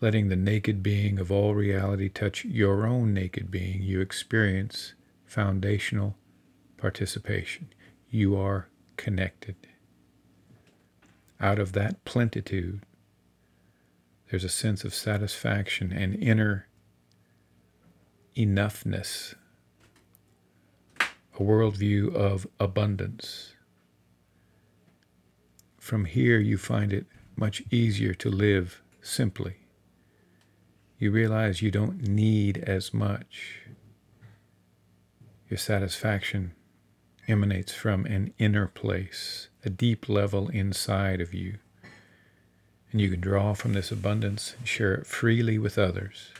letting 0.00 0.28
the 0.28 0.36
naked 0.36 0.82
being 0.82 1.18
of 1.18 1.32
all 1.32 1.54
reality 1.54 2.10
touch 2.10 2.44
your 2.44 2.86
own 2.86 3.14
naked 3.14 3.50
being, 3.50 3.80
you 3.80 4.02
experience 4.02 4.92
foundational 5.24 6.16
participation. 6.76 7.72
You 8.10 8.36
are 8.36 8.68
connected. 8.98 9.56
Out 11.40 11.58
of 11.58 11.72
that 11.72 12.04
plentitude, 12.04 12.82
there's 14.28 14.44
a 14.44 14.50
sense 14.50 14.84
of 14.84 14.94
satisfaction 14.94 15.90
and 15.90 16.14
inner 16.22 16.68
enoughness, 18.36 19.34
a 21.00 21.42
worldview 21.42 22.14
of 22.14 22.46
abundance. 22.60 23.53
From 25.84 26.06
here, 26.06 26.40
you 26.40 26.56
find 26.56 26.92
it 26.92 27.06
much 27.36 27.62
easier 27.70 28.14
to 28.14 28.30
live 28.30 28.82
simply 29.02 29.64
you 31.04 31.10
realize 31.10 31.60
you 31.60 31.70
don't 31.70 32.08
need 32.08 32.56
as 32.58 32.94
much. 32.94 33.60
Your 35.50 35.58
satisfaction 35.58 36.54
emanates 37.28 37.74
from 37.74 38.06
an 38.06 38.32
inner 38.38 38.66
place, 38.68 39.48
a 39.62 39.68
deep 39.68 40.08
level 40.08 40.48
inside 40.48 41.20
of 41.20 41.34
you. 41.34 41.58
And 42.90 43.02
you 43.02 43.10
can 43.10 43.20
draw 43.20 43.52
from 43.52 43.74
this 43.74 43.92
abundance 43.92 44.54
and 44.58 44.66
share 44.66 44.94
it 44.94 45.06
freely 45.06 45.58
with 45.58 45.76
others. 45.78 46.30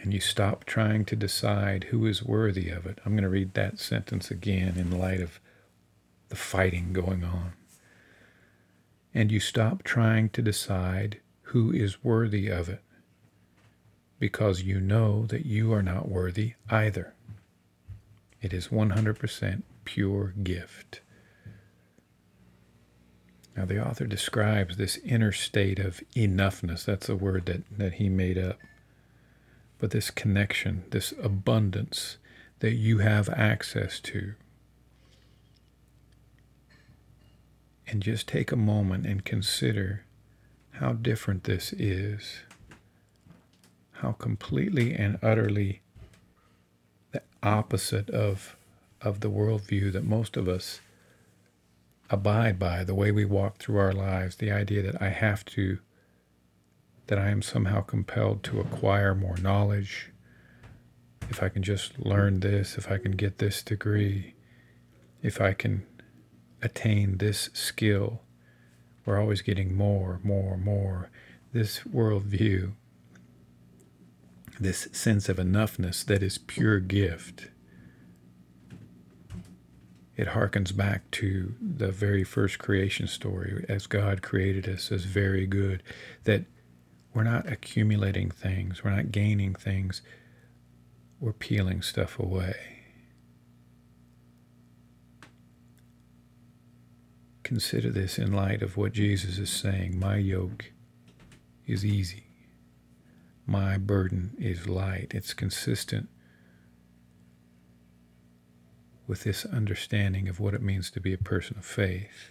And 0.00 0.14
you 0.14 0.20
stop 0.20 0.64
trying 0.64 1.06
to 1.06 1.16
decide 1.16 1.84
who 1.84 2.06
is 2.06 2.22
worthy 2.22 2.68
of 2.68 2.86
it. 2.86 3.00
I'm 3.04 3.14
going 3.14 3.24
to 3.24 3.28
read 3.28 3.54
that 3.54 3.80
sentence 3.80 4.30
again 4.30 4.74
in 4.76 4.96
light 4.96 5.20
of 5.20 5.40
the 6.28 6.36
fighting 6.36 6.92
going 6.92 7.24
on. 7.24 7.52
And 9.12 9.30
you 9.30 9.40
stop 9.40 9.82
trying 9.82 10.28
to 10.30 10.42
decide 10.42 11.20
who 11.48 11.72
is 11.72 12.02
worthy 12.02 12.48
of 12.48 12.68
it, 12.68 12.82
because 14.18 14.62
you 14.62 14.80
know 14.80 15.26
that 15.26 15.46
you 15.46 15.72
are 15.72 15.82
not 15.82 16.08
worthy 16.08 16.54
either. 16.68 17.14
It 18.40 18.52
is 18.52 18.68
100% 18.68 19.62
pure 19.84 20.34
gift. 20.42 21.00
Now, 23.56 23.64
the 23.64 23.86
author 23.86 24.06
describes 24.06 24.76
this 24.76 24.98
inner 25.04 25.30
state 25.30 25.78
of 25.78 26.02
enoughness. 26.16 26.84
That's 26.84 27.08
a 27.08 27.14
word 27.14 27.46
that, 27.46 27.62
that 27.78 27.94
he 27.94 28.08
made 28.08 28.36
up. 28.36 28.58
But 29.78 29.92
this 29.92 30.10
connection, 30.10 30.84
this 30.90 31.14
abundance 31.22 32.16
that 32.58 32.72
you 32.72 32.98
have 32.98 33.28
access 33.28 34.00
to. 34.00 34.34
And 37.86 38.02
just 38.02 38.26
take 38.26 38.50
a 38.50 38.56
moment 38.56 39.06
and 39.06 39.24
consider 39.24 40.04
how 40.72 40.94
different 40.94 41.44
this 41.44 41.72
is. 41.72 42.40
How 43.92 44.12
completely 44.12 44.94
and 44.94 45.18
utterly 45.22 45.82
the 47.12 47.22
opposite 47.42 48.10
of, 48.10 48.56
of 49.00 49.20
the 49.20 49.30
worldview 49.30 49.92
that 49.92 50.04
most 50.04 50.36
of 50.36 50.48
us 50.48 50.80
abide 52.10 52.58
by, 52.58 52.84
the 52.84 52.94
way 52.94 53.10
we 53.10 53.24
walk 53.24 53.58
through 53.58 53.78
our 53.78 53.92
lives, 53.92 54.36
the 54.36 54.50
idea 54.50 54.82
that 54.82 55.00
I 55.00 55.08
have 55.08 55.44
to, 55.46 55.78
that 57.06 57.18
I 57.18 57.28
am 57.28 57.42
somehow 57.42 57.82
compelled 57.82 58.42
to 58.44 58.60
acquire 58.60 59.14
more 59.14 59.36
knowledge. 59.36 60.10
If 61.30 61.42
I 61.42 61.48
can 61.48 61.62
just 61.62 61.98
learn 61.98 62.40
this, 62.40 62.76
if 62.76 62.90
I 62.90 62.98
can 62.98 63.12
get 63.12 63.38
this 63.38 63.62
degree, 63.62 64.34
if 65.22 65.40
I 65.40 65.52
can 65.52 65.86
attain 66.64 67.18
this 67.18 67.50
skill, 67.52 68.22
we're 69.04 69.20
always 69.20 69.42
getting 69.42 69.76
more, 69.76 70.18
more, 70.24 70.56
more. 70.56 71.10
This 71.52 71.80
worldview, 71.80 72.72
this 74.58 74.88
sense 74.92 75.28
of 75.28 75.36
enoughness 75.36 76.04
that 76.04 76.22
is 76.22 76.38
pure 76.38 76.80
gift, 76.80 77.48
it 80.16 80.28
harkens 80.28 80.74
back 80.74 81.10
to 81.10 81.54
the 81.60 81.90
very 81.90 82.24
first 82.24 82.58
creation 82.58 83.06
story 83.06 83.64
as 83.68 83.86
God 83.86 84.22
created 84.22 84.68
us 84.68 84.90
as 84.90 85.04
very 85.04 85.46
good, 85.46 85.82
that 86.24 86.44
we're 87.12 87.24
not 87.24 87.50
accumulating 87.50 88.30
things, 88.30 88.82
we're 88.82 88.94
not 88.94 89.12
gaining 89.12 89.54
things, 89.54 90.02
we're 91.20 91.32
peeling 91.32 91.82
stuff 91.82 92.18
away. 92.18 92.73
Consider 97.44 97.90
this 97.90 98.18
in 98.18 98.32
light 98.32 98.62
of 98.62 98.78
what 98.78 98.94
Jesus 98.94 99.38
is 99.38 99.50
saying. 99.50 99.98
My 99.98 100.16
yoke 100.16 100.72
is 101.66 101.84
easy. 101.84 102.24
My 103.46 103.76
burden 103.76 104.34
is 104.38 104.66
light. 104.66 105.12
It's 105.14 105.34
consistent 105.34 106.08
with 109.06 109.24
this 109.24 109.44
understanding 109.44 110.26
of 110.26 110.40
what 110.40 110.54
it 110.54 110.62
means 110.62 110.90
to 110.92 111.00
be 111.00 111.12
a 111.12 111.18
person 111.18 111.58
of 111.58 111.66
faith. 111.66 112.30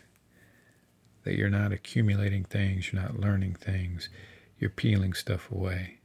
That 1.23 1.35
you're 1.37 1.47
not 1.47 1.71
accumulating 1.71 2.43
things, 2.43 2.91
you're 2.91 3.01
not 3.01 3.19
learning 3.19 3.53
things, 3.53 4.09
you're 4.57 4.71
peeling 4.71 5.13
stuff 5.13 5.51
away. 5.51 5.99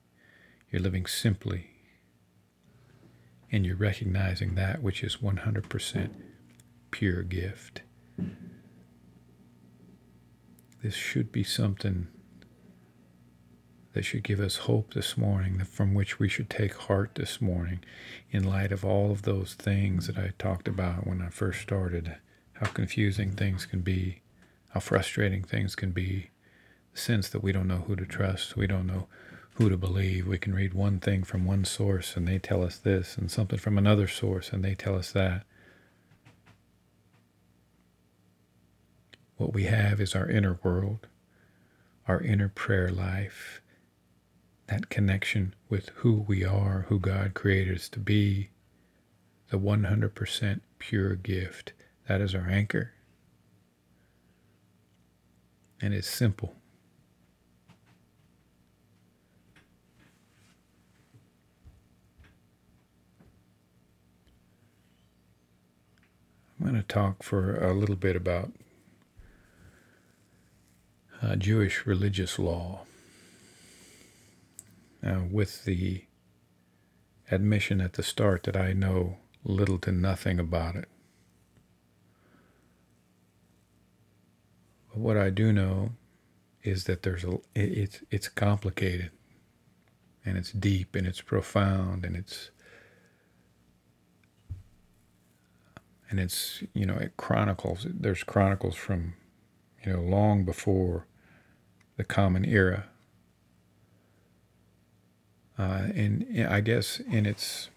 You're 0.70 0.82
living 0.82 1.06
simply, 1.06 1.70
and 3.50 3.64
you're 3.64 3.74
recognizing 3.74 4.54
that 4.56 4.82
which 4.82 5.02
is 5.02 5.16
100% 5.16 6.10
pure 6.90 7.22
gift 7.22 7.80
this 10.82 10.94
should 10.94 11.32
be 11.32 11.44
something 11.44 12.08
that 13.94 14.04
should 14.04 14.22
give 14.22 14.38
us 14.38 14.56
hope 14.58 14.94
this 14.94 15.16
morning, 15.16 15.64
from 15.64 15.94
which 15.94 16.18
we 16.18 16.28
should 16.28 16.48
take 16.48 16.74
heart 16.74 17.14
this 17.14 17.40
morning, 17.40 17.80
in 18.30 18.44
light 18.44 18.70
of 18.70 18.84
all 18.84 19.10
of 19.10 19.22
those 19.22 19.54
things 19.54 20.06
that 20.06 20.18
I 20.18 20.32
talked 20.38 20.68
about 20.68 21.06
when 21.06 21.20
I 21.20 21.30
first 21.30 21.62
started 21.62 22.16
how 22.60 22.66
confusing 22.66 23.32
things 23.32 23.66
can 23.66 23.80
be, 23.80 24.20
how 24.70 24.80
frustrating 24.80 25.42
things 25.42 25.74
can 25.74 25.90
be, 25.92 26.30
the 26.92 26.98
sense 26.98 27.28
that 27.28 27.42
we 27.42 27.52
don't 27.52 27.68
know 27.68 27.84
who 27.86 27.96
to 27.96 28.04
trust, 28.04 28.56
we 28.56 28.66
don't 28.66 28.86
know 28.86 29.06
who 29.54 29.68
to 29.68 29.76
believe. 29.76 30.26
We 30.26 30.38
can 30.38 30.54
read 30.54 30.74
one 30.74 31.00
thing 31.00 31.24
from 31.24 31.44
one 31.44 31.64
source 31.64 32.16
and 32.16 32.26
they 32.26 32.38
tell 32.38 32.62
us 32.62 32.78
this, 32.78 33.16
and 33.16 33.30
something 33.30 33.58
from 33.58 33.78
another 33.78 34.08
source 34.08 34.52
and 34.52 34.64
they 34.64 34.74
tell 34.74 34.96
us 34.96 35.12
that. 35.12 35.44
What 39.38 39.54
we 39.54 39.64
have 39.64 40.00
is 40.00 40.16
our 40.16 40.28
inner 40.28 40.58
world, 40.64 41.06
our 42.08 42.20
inner 42.20 42.48
prayer 42.48 42.90
life, 42.90 43.62
that 44.66 44.88
connection 44.88 45.54
with 45.68 45.90
who 45.96 46.24
we 46.26 46.44
are, 46.44 46.86
who 46.88 46.98
God 46.98 47.34
created 47.34 47.76
us 47.76 47.88
to 47.90 48.00
be, 48.00 48.50
the 49.50 49.56
100% 49.58 50.60
pure 50.80 51.14
gift. 51.14 51.72
That 52.08 52.20
is 52.20 52.34
our 52.34 52.48
anchor. 52.48 52.94
And 55.80 55.94
it's 55.94 56.08
simple. 56.08 56.56
I'm 66.58 66.66
going 66.66 66.74
to 66.74 66.82
talk 66.82 67.22
for 67.22 67.54
a 67.64 67.72
little 67.72 67.94
bit 67.94 68.16
about 68.16 68.50
uh, 71.22 71.36
Jewish 71.36 71.86
religious 71.86 72.38
law. 72.38 72.80
Now, 75.02 75.26
with 75.30 75.64
the 75.64 76.04
admission 77.30 77.80
at 77.80 77.94
the 77.94 78.02
start 78.02 78.42
that 78.44 78.56
I 78.56 78.72
know 78.72 79.18
little 79.44 79.78
to 79.78 79.92
nothing 79.92 80.38
about 80.38 80.76
it. 80.76 80.88
But 84.88 84.98
what 84.98 85.16
I 85.16 85.30
do 85.30 85.52
know 85.52 85.92
is 86.62 86.84
that 86.84 87.02
there's 87.02 87.24
a 87.24 87.38
it's 87.54 88.00
it's 88.10 88.28
complicated 88.28 89.10
and 90.24 90.36
it's 90.36 90.52
deep 90.52 90.94
and 90.94 91.06
it's 91.06 91.20
profound 91.20 92.04
and 92.04 92.16
it's 92.16 92.50
and 96.10 96.18
it's 96.18 96.62
you 96.74 96.86
know 96.86 96.96
it 96.96 97.16
chronicles. 97.16 97.86
There's 97.88 98.24
chronicles 98.24 98.74
from 98.74 99.14
you 99.88 99.94
know 99.94 100.02
long 100.02 100.44
before 100.44 101.06
the 101.96 102.04
Common 102.04 102.44
Era, 102.44 102.84
uh, 105.58 105.88
and 105.94 106.46
I 106.46 106.60
guess 106.60 107.00
in 107.00 107.24
its 107.24 107.70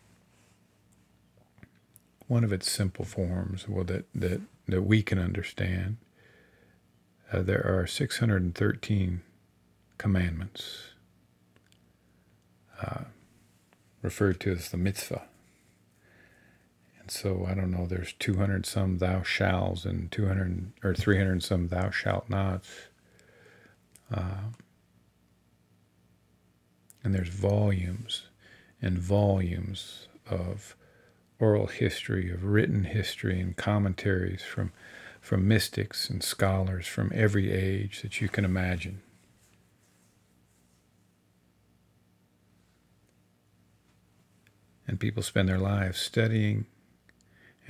one 2.28 2.43
of 2.43 2.52
its 2.52 2.69
simple 2.69 3.06
forms, 3.06 3.65
well 3.69 3.86
that 3.86 4.06
that 4.13 4.41
that 4.67 4.82
we 4.82 5.02
can 5.02 5.19
understand. 5.19 5.97
Uh, 7.32 7.41
there 7.41 7.65
are 7.65 7.88
613 7.88 9.21
commandments, 9.97 10.89
uh, 12.82 13.06
referred 14.02 14.38
to 14.41 14.52
as 14.52 14.69
the 14.69 14.76
mitzvah. 14.76 15.21
And 17.02 17.12
so 17.12 17.46
I 17.50 17.54
don't 17.56 17.72
know. 17.72 17.88
There's 17.88 18.14
200 18.14 18.66
some 18.66 19.00
thou 19.00 19.24
shalls 19.24 19.86
and 19.86 20.12
200 20.12 20.72
or 20.84 20.94
300 20.94 21.44
some 21.44 21.68
thou 21.68 21.90
shalt 21.90 22.30
nots. 22.30 22.70
Uh, 24.14 24.52
and 27.04 27.14
there's 27.14 27.30
volumes 27.30 28.24
and 28.82 28.98
volumes 29.00 30.08
of 30.30 30.76
oral 31.40 31.68
history, 31.68 32.32
of 32.32 32.44
written 32.44 32.84
history, 32.84 33.40
and 33.40 33.58
commentaries 33.58 34.44
from 34.44 34.72
from 35.20 35.48
mystics 35.48 36.10
and 36.10 36.24
scholars 36.24 36.88
from 36.88 37.12
every 37.14 37.52
age 37.52 38.02
that 38.02 38.22
you 38.22 38.28
can 38.28 38.44
imagine. 38.44 39.02
And 44.88 45.00
people 45.00 45.22
spend 45.22 45.48
their 45.48 45.60
lives 45.60 46.00
studying, 46.00 46.66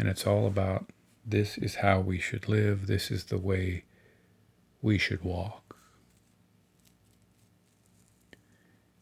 and 0.01 0.09
it's 0.09 0.25
all 0.25 0.47
about 0.47 0.89
this 1.23 1.59
is 1.59 1.75
how 1.75 1.99
we 1.99 2.17
should 2.17 2.49
live, 2.49 2.87
this 2.87 3.11
is 3.11 3.25
the 3.25 3.37
way 3.37 3.83
we 4.81 4.97
should 4.97 5.23
walk. 5.23 5.77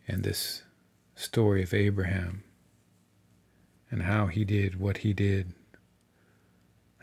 And 0.05 0.23
this 0.23 0.63
story 1.15 1.63
of 1.63 1.73
Abraham 1.73 2.43
and 3.89 4.03
how 4.03 4.27
he 4.27 4.43
did 4.43 4.77
what 4.77 4.97
he 4.97 5.13
did 5.13 5.53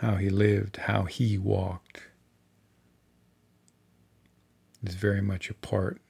how 0.00 0.16
he 0.16 0.28
lived, 0.28 0.76
how 0.76 1.04
he 1.04 1.38
walked, 1.38 2.02
is 4.82 4.94
very 4.94 5.22
much 5.22 5.48
a 5.48 5.54
part 5.54 6.02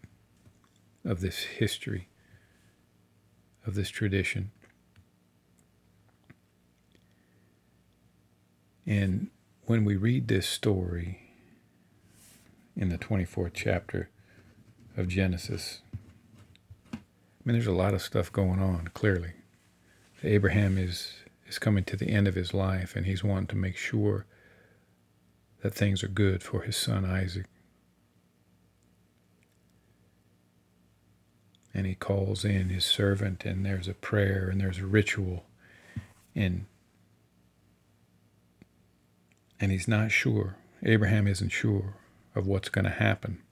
of 1.04 1.20
this 1.20 1.44
history, 1.44 2.08
of 3.64 3.76
this 3.76 3.88
tradition. 3.88 4.50
And 8.86 9.30
when 9.64 9.84
we 9.84 9.96
read 9.96 10.28
this 10.28 10.46
story 10.46 11.20
in 12.76 12.88
the 12.88 12.98
24th 12.98 13.52
chapter 13.54 14.10
of 14.96 15.08
Genesis, 15.08 15.80
I 16.92 16.98
mean, 17.44 17.54
there's 17.54 17.66
a 17.66 17.72
lot 17.72 17.94
of 17.94 18.02
stuff 18.02 18.32
going 18.32 18.60
on, 18.60 18.88
clearly. 18.94 19.32
Abraham 20.22 20.78
is 20.78 21.12
is 21.48 21.58
coming 21.58 21.84
to 21.84 21.96
the 21.96 22.08
end 22.08 22.26
of 22.26 22.34
his 22.34 22.52
life 22.52 22.96
and 22.96 23.06
he's 23.06 23.22
wanting 23.22 23.46
to 23.46 23.56
make 23.56 23.76
sure 23.76 24.26
that 25.62 25.74
things 25.74 26.02
are 26.02 26.08
good 26.08 26.42
for 26.42 26.62
his 26.62 26.76
son 26.76 27.04
Isaac. 27.04 27.46
And 31.72 31.86
he 31.86 31.94
calls 31.94 32.44
in 32.44 32.70
his 32.70 32.84
servant, 32.86 33.44
and 33.44 33.66
there's 33.66 33.86
a 33.86 33.92
prayer 33.94 34.48
and 34.48 34.60
there's 34.60 34.78
a 34.78 34.86
ritual. 34.86 35.44
And, 36.34 36.64
and 39.60 39.72
he's 39.72 39.88
not 39.88 40.10
sure. 40.12 40.56
Abraham 40.82 41.26
isn't 41.26 41.50
sure 41.50 41.94
of 42.34 42.46
what's 42.46 42.68
going 42.68 42.84
to 42.84 42.90
happen. 42.90 43.42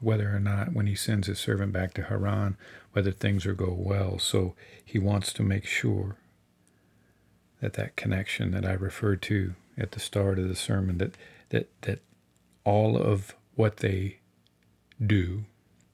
Whether 0.00 0.34
or 0.34 0.40
not, 0.40 0.72
when 0.72 0.86
he 0.86 0.94
sends 0.94 1.28
his 1.28 1.38
servant 1.38 1.72
back 1.72 1.94
to 1.94 2.04
Haran, 2.04 2.56
whether 2.92 3.12
things 3.12 3.46
will 3.46 3.54
go 3.54 3.72
well. 3.72 4.18
So 4.18 4.54
he 4.84 4.98
wants 4.98 5.32
to 5.34 5.42
make 5.42 5.64
sure 5.64 6.16
that 7.60 7.74
that 7.74 7.96
connection 7.96 8.50
that 8.50 8.66
I 8.66 8.72
referred 8.72 9.22
to 9.22 9.54
at 9.78 9.92
the 9.92 10.00
start 10.00 10.38
of 10.38 10.48
the 10.48 10.56
sermon 10.56 10.98
that 10.98 11.14
that 11.50 11.68
that 11.82 12.00
all 12.64 12.96
of 12.96 13.34
what 13.54 13.78
they 13.78 14.18
do, 15.04 15.44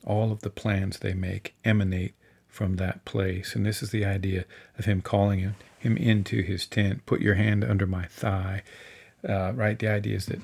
all 0.05 0.33
of 0.33 0.41
the 0.41 0.51
plans 0.51 0.99
they 0.99 1.15
make 1.15 1.55
emanate 1.65 2.15
from 2.49 2.77
that 2.77 3.05
place. 3.05 3.55
And 3.55 3.65
this 3.65 3.83
is 3.83 3.91
the 3.91 4.05
idea 4.05 4.45
of 4.79 4.87
him 4.87 5.01
calling 5.03 5.41
him, 5.41 5.55
him 5.79 5.97
into 5.97 6.43
his 6.43 6.67
tent, 6.67 7.07
put 7.07 7.21
your 7.21 7.35
hand 7.35 7.63
under 7.63 7.87
my 7.87 8.07
thigh. 8.07 8.63
Uh, 9.27 9.53
right? 9.55 9.79
The 9.79 9.89
idea 9.89 10.17
is 10.17 10.27
that 10.27 10.41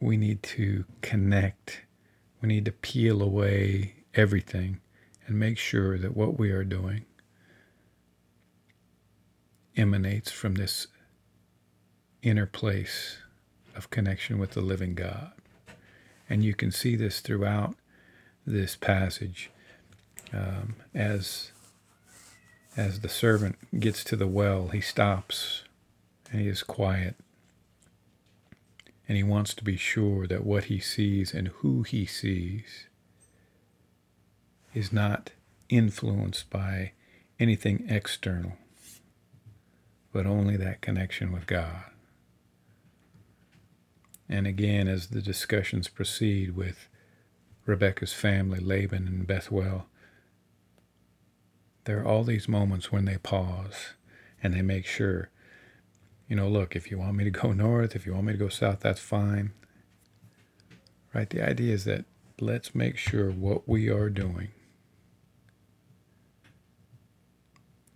we 0.00 0.16
need 0.16 0.42
to 0.42 0.84
connect, 1.02 1.82
we 2.40 2.48
need 2.48 2.64
to 2.64 2.72
peel 2.72 3.20
away 3.22 3.94
everything 4.14 4.80
and 5.26 5.38
make 5.38 5.58
sure 5.58 5.98
that 5.98 6.16
what 6.16 6.38
we 6.38 6.50
are 6.50 6.64
doing 6.64 7.04
emanates 9.76 10.30
from 10.30 10.54
this 10.54 10.86
inner 12.22 12.46
place 12.46 13.18
of 13.74 13.90
connection 13.90 14.38
with 14.38 14.52
the 14.52 14.60
living 14.60 14.94
God. 14.94 15.32
And 16.28 16.44
you 16.44 16.54
can 16.54 16.70
see 16.70 16.96
this 16.96 17.20
throughout 17.20 17.74
this 18.46 18.76
passage 18.76 19.50
um, 20.32 20.76
as 20.94 21.52
as 22.76 23.00
the 23.00 23.08
servant 23.08 23.56
gets 23.80 24.04
to 24.04 24.16
the 24.16 24.28
well, 24.28 24.68
he 24.68 24.80
stops 24.80 25.64
and 26.30 26.40
he 26.40 26.48
is 26.48 26.62
quiet. 26.62 27.16
And 29.08 29.16
he 29.16 29.24
wants 29.24 29.54
to 29.54 29.64
be 29.64 29.76
sure 29.76 30.28
that 30.28 30.46
what 30.46 30.64
he 30.64 30.78
sees 30.78 31.34
and 31.34 31.48
who 31.48 31.82
he 31.82 32.06
sees 32.06 32.86
is 34.72 34.92
not 34.92 35.30
influenced 35.68 36.48
by 36.48 36.92
anything 37.40 37.84
external 37.88 38.56
but 40.12 40.26
only 40.26 40.56
that 40.56 40.80
connection 40.80 41.32
with 41.32 41.46
God. 41.46 41.84
And 44.28 44.46
again, 44.46 44.88
as 44.88 45.08
the 45.08 45.22
discussions 45.22 45.88
proceed 45.88 46.56
with 46.56 46.88
Rebecca's 47.70 48.12
family, 48.12 48.60
Laban 48.60 49.06
and 49.06 49.26
Bethuel, 49.26 49.86
there 51.84 52.00
are 52.00 52.06
all 52.06 52.24
these 52.24 52.48
moments 52.48 52.92
when 52.92 53.04
they 53.04 53.16
pause 53.16 53.94
and 54.42 54.52
they 54.52 54.62
make 54.62 54.86
sure, 54.86 55.30
you 56.28 56.36
know, 56.36 56.48
look, 56.48 56.76
if 56.76 56.90
you 56.90 56.98
want 56.98 57.16
me 57.16 57.24
to 57.24 57.30
go 57.30 57.52
north, 57.52 57.96
if 57.96 58.06
you 58.06 58.14
want 58.14 58.26
me 58.26 58.32
to 58.32 58.38
go 58.38 58.48
south, 58.48 58.80
that's 58.80 59.00
fine. 59.00 59.52
Right? 61.14 61.28
The 61.28 61.48
idea 61.48 61.74
is 61.74 61.84
that 61.84 62.04
let's 62.40 62.74
make 62.74 62.96
sure 62.96 63.30
what 63.30 63.68
we 63.68 63.88
are 63.88 64.10
doing. 64.10 64.48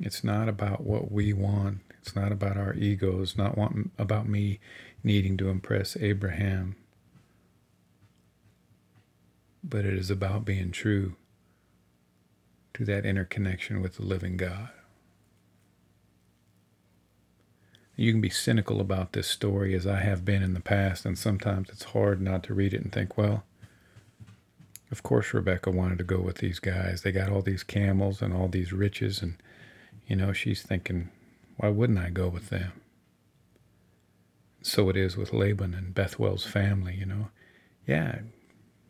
It's 0.00 0.24
not 0.24 0.48
about 0.48 0.82
what 0.82 1.12
we 1.12 1.32
want 1.32 1.80
it's 2.04 2.14
not 2.14 2.32
about 2.32 2.58
our 2.58 2.74
egos, 2.74 3.34
not 3.34 3.56
want, 3.56 3.90
about 3.96 4.28
me 4.28 4.60
needing 5.02 5.38
to 5.38 5.48
impress 5.48 5.96
Abraham, 5.96 6.76
but 9.66 9.86
it 9.86 9.94
is 9.94 10.10
about 10.10 10.44
being 10.44 10.70
true 10.70 11.16
to 12.74 12.84
that 12.84 13.06
inner 13.06 13.24
connection 13.24 13.80
with 13.80 13.96
the 13.96 14.02
living 14.02 14.36
God. 14.36 14.68
You 17.96 18.12
can 18.12 18.20
be 18.20 18.28
cynical 18.28 18.80
about 18.80 19.12
this 19.12 19.28
story 19.28 19.74
as 19.74 19.86
I 19.86 20.00
have 20.00 20.24
been 20.24 20.42
in 20.42 20.52
the 20.54 20.60
past, 20.60 21.06
and 21.06 21.16
sometimes 21.16 21.70
it's 21.70 21.84
hard 21.84 22.20
not 22.20 22.42
to 22.44 22.54
read 22.54 22.74
it 22.74 22.82
and 22.82 22.92
think, 22.92 23.16
well, 23.16 23.44
of 24.90 25.02
course 25.02 25.32
Rebecca 25.32 25.70
wanted 25.70 25.98
to 25.98 26.04
go 26.04 26.20
with 26.20 26.38
these 26.38 26.58
guys. 26.58 27.02
They 27.02 27.12
got 27.12 27.30
all 27.30 27.42
these 27.42 27.62
camels 27.62 28.20
and 28.20 28.34
all 28.34 28.48
these 28.48 28.72
riches, 28.72 29.22
and, 29.22 29.36
you 30.06 30.16
know, 30.16 30.32
she's 30.32 30.62
thinking, 30.62 31.08
why 31.56 31.68
wouldn't 31.68 32.00
I 32.00 32.10
go 32.10 32.28
with 32.28 32.50
them? 32.50 32.72
So 34.60 34.88
it 34.88 34.96
is 34.96 35.16
with 35.16 35.32
Laban 35.32 35.72
and 35.72 35.94
Bethuel's 35.94 36.44
family, 36.44 36.96
you 36.96 37.06
know. 37.06 37.28
Yeah, 37.86 38.20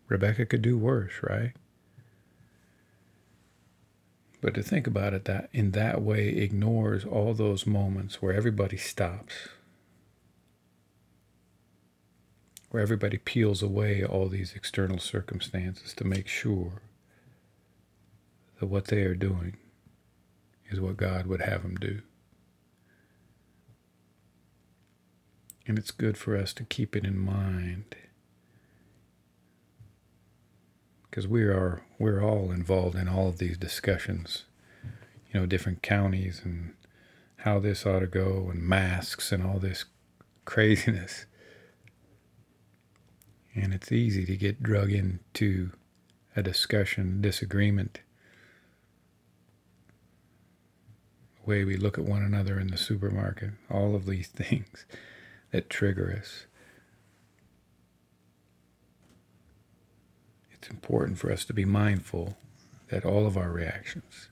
Rebecca 0.09 0.47
could 0.47 0.62
do 0.62 0.77
worse, 0.77 1.12
right? 1.23 1.53
But 4.40 4.55
to 4.55 4.62
think 4.62 4.87
about 4.87 5.14
it 5.14 5.25
that 5.25 5.49
in 5.53 5.71
that 5.71 6.03
way 6.03 6.29
ignores 6.29 7.05
all 7.05 7.33
those 7.33 7.67
moments 7.67 8.21
where 8.21 8.35
everybody 8.35 8.77
stops, 8.77 9.49
where 12.71 12.83
everybody 12.83 13.17
peels 13.17 13.62
away 13.62 14.05
all 14.05 14.29
these 14.29 14.53
external 14.55 14.99
circumstances 14.99 15.95
to 15.95 16.05
make 16.05 16.29
sure 16.29 16.83
that 18.61 18.67
what 18.67 18.88
they 18.88 19.03
are 19.05 19.14
doing 19.14 19.57
is 20.71 20.81
what 20.81 20.99
God 20.99 21.27
would 21.27 21.40
have 21.40 21.62
them 21.62 21.77
do. 21.77 22.03
And 25.67 25.79
it's 25.79 25.90
good 25.90 26.19
for 26.19 26.37
us 26.37 26.53
to 26.55 26.64
keep 26.64 26.95
it 26.95 27.07
in 27.07 27.19
mind. 27.19 27.97
Because 31.14 31.29
we 31.29 31.44
are 31.44 31.81
we're 31.96 32.20
all 32.20 32.50
involved 32.50 32.96
in 32.96 33.07
all 33.07 33.29
of 33.29 33.38
these 33.38 33.57
discussions. 33.57 34.46
You 35.33 35.38
know, 35.38 35.46
different 35.46 35.81
counties 35.81 36.40
and 36.42 36.74
how 37.37 37.61
this 37.61 37.87
ought 37.87 38.00
to 38.00 38.09
go 38.09 38.48
and 38.50 38.61
masks 38.61 39.31
and 39.31 39.40
all 39.40 39.61
this 39.61 39.85
craziness. 40.44 41.27
And 43.55 43.72
it's 43.72 43.92
easy 43.92 44.27
to 44.27 44.37
get 44.37 44.61
drug 44.61 44.90
into 44.90 45.70
a 46.35 46.42
discussion, 46.42 47.20
disagreement, 47.20 48.00
the 51.37 51.48
way 51.48 51.64
we 51.64 51.77
look 51.77 51.96
at 51.96 52.05
one 52.05 52.24
another 52.24 52.59
in 52.59 52.72
the 52.72 52.77
supermarket, 52.77 53.53
all 53.70 53.94
of 53.94 54.07
these 54.07 54.27
things 54.35 54.85
that 55.53 55.70
trigger 55.70 56.18
us. 56.20 56.46
It's 60.64 60.64
important 60.75 61.19
for 61.19 61.31
us 61.31 61.45
to 61.45 61.53
be 61.53 61.65
mindful 61.65 62.37
that 62.89 63.05
all 63.05 63.27
of 63.27 63.37
our 63.37 63.51
reactions 63.51 64.29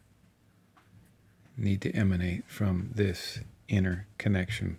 need 1.56 1.80
to 1.80 1.92
emanate 1.92 2.44
from 2.48 2.90
this 2.92 3.38
inner 3.68 4.08
connection 4.18 4.78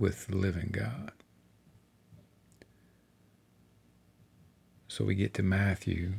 with 0.00 0.26
the 0.26 0.36
living 0.36 0.70
God. 0.72 1.12
So 4.88 5.04
we 5.04 5.14
get 5.14 5.32
to 5.34 5.44
Matthew, 5.44 6.14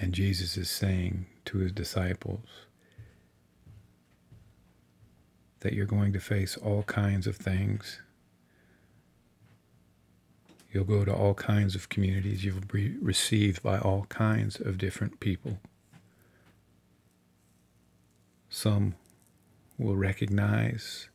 and 0.00 0.14
Jesus 0.14 0.56
is 0.56 0.70
saying 0.70 1.26
to 1.44 1.58
his 1.58 1.72
disciples 1.72 2.48
that 5.60 5.74
you're 5.74 5.84
going 5.84 6.14
to 6.14 6.20
face 6.20 6.56
all 6.56 6.82
kinds 6.84 7.26
of 7.26 7.36
things 7.36 8.00
You'll 10.72 10.84
go 10.84 11.04
to 11.04 11.12
all 11.12 11.34
kinds 11.34 11.74
of 11.74 11.88
communities. 11.88 12.44
You'll 12.44 12.60
be 12.60 12.96
received 12.98 13.62
by 13.62 13.78
all 13.78 14.06
kinds 14.08 14.60
of 14.60 14.78
different 14.78 15.18
people. 15.18 15.58
Some 18.48 18.94
will 19.78 19.96
recognize 19.96 21.08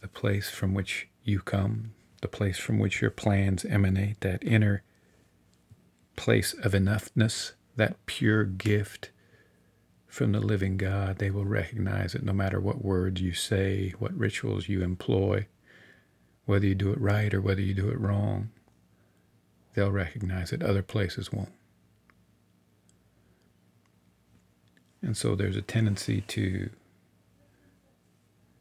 the 0.00 0.08
place 0.08 0.50
from 0.50 0.74
which 0.74 1.08
you 1.24 1.40
come, 1.40 1.92
the 2.20 2.28
place 2.28 2.58
from 2.58 2.78
which 2.78 3.00
your 3.00 3.10
plans 3.10 3.64
emanate, 3.64 4.20
that 4.20 4.44
inner 4.44 4.82
place 6.16 6.52
of 6.52 6.72
enoughness, 6.72 7.52
that 7.76 8.04
pure 8.06 8.44
gift 8.44 9.10
from 10.06 10.32
the 10.32 10.40
living 10.40 10.76
God. 10.76 11.18
They 11.18 11.30
will 11.30 11.44
recognize 11.44 12.14
it 12.14 12.22
no 12.22 12.32
matter 12.32 12.60
what 12.60 12.84
words 12.84 13.20
you 13.20 13.32
say, 13.32 13.94
what 13.98 14.16
rituals 14.16 14.68
you 14.68 14.82
employ 14.82 15.46
whether 16.48 16.66
you 16.66 16.74
do 16.74 16.90
it 16.90 16.98
right 16.98 17.34
or 17.34 17.42
whether 17.42 17.60
you 17.60 17.74
do 17.74 17.90
it 17.90 18.00
wrong, 18.00 18.48
they'll 19.74 19.92
recognize 19.92 20.50
it. 20.50 20.62
Other 20.62 20.82
places 20.82 21.30
won't. 21.30 21.52
And 25.02 25.14
so 25.14 25.36
there's 25.36 25.56
a 25.58 25.62
tendency 25.62 26.22
to 26.22 26.70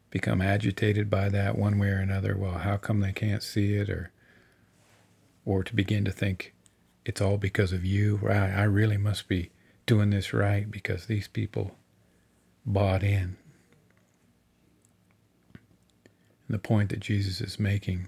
become 0.09 0.41
agitated 0.41 1.09
by 1.09 1.29
that 1.29 1.57
one 1.57 1.79
way 1.79 1.87
or 1.87 1.99
another. 1.99 2.35
Well, 2.35 2.57
how 2.57 2.75
come 2.75 2.99
they 2.99 3.13
can't 3.13 3.41
see 3.41 3.75
it? 3.75 3.89
Or, 3.89 4.11
or 5.45 5.63
to 5.63 5.73
begin 5.73 6.03
to 6.03 6.11
think 6.11 6.53
it's 7.05 7.21
all 7.21 7.37
because 7.37 7.71
of 7.71 7.85
you. 7.85 8.17
Right? 8.21 8.51
I 8.51 8.63
really 8.63 8.97
must 8.97 9.29
be 9.29 9.49
doing 9.85 10.09
this 10.09 10.33
right 10.33 10.69
because 10.69 11.05
these 11.05 11.29
people 11.29 11.77
bought 12.65 13.01
in. 13.01 13.37
And 16.47 16.55
the 16.55 16.59
point 16.59 16.89
that 16.89 16.99
Jesus 16.99 17.41
is 17.41 17.59
making 17.59 18.07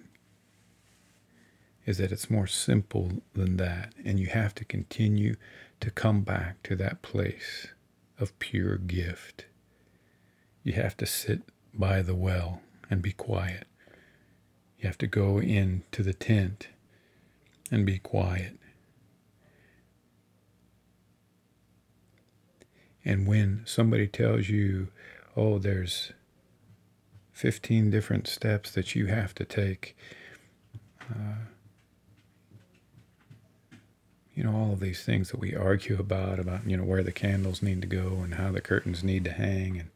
is 1.85 1.97
that 1.97 2.11
it's 2.11 2.29
more 2.29 2.47
simple 2.47 3.11
than 3.33 3.57
that. 3.57 3.93
And 4.05 4.19
you 4.19 4.27
have 4.27 4.55
to 4.55 4.65
continue 4.65 5.35
to 5.79 5.91
come 5.91 6.21
back 6.21 6.63
to 6.63 6.75
that 6.77 7.01
place 7.01 7.67
of 8.19 8.37
pure 8.39 8.77
gift. 8.77 9.45
You 10.63 10.73
have 10.73 10.95
to 10.97 11.05
sit 11.05 11.41
by 11.73 12.01
the 12.01 12.15
well 12.15 12.61
and 12.89 13.01
be 13.01 13.11
quiet. 13.11 13.67
You 14.77 14.87
have 14.87 14.97
to 14.99 15.07
go 15.07 15.39
into 15.39 16.03
the 16.03 16.13
tent 16.13 16.69
and 17.71 17.85
be 17.85 17.97
quiet. 17.97 18.57
And 23.03 23.27
when 23.27 23.63
somebody 23.65 24.07
tells 24.07 24.49
you, 24.49 24.89
oh, 25.35 25.57
there's 25.57 26.11
15 27.39 27.89
different 27.89 28.27
steps 28.27 28.71
that 28.71 28.95
you 28.95 29.05
have 29.05 29.33
to 29.33 29.45
take. 29.45 29.95
Uh, 31.09 31.45
you 34.35 34.43
know, 34.43 34.53
all 34.53 34.73
of 34.73 34.81
these 34.81 35.05
things 35.05 35.31
that 35.31 35.39
we 35.39 35.55
argue 35.55 35.97
about, 35.97 36.37
about, 36.37 36.69
you 36.69 36.75
know, 36.75 36.83
where 36.83 37.01
the 37.01 37.13
candles 37.13 37.61
need 37.63 37.79
to 37.79 37.87
go 37.87 38.19
and 38.21 38.33
how 38.35 38.51
the 38.51 38.59
curtains 38.59 39.05
need 39.05 39.23
to 39.23 39.31
hang. 39.31 39.79
And, 39.79 39.89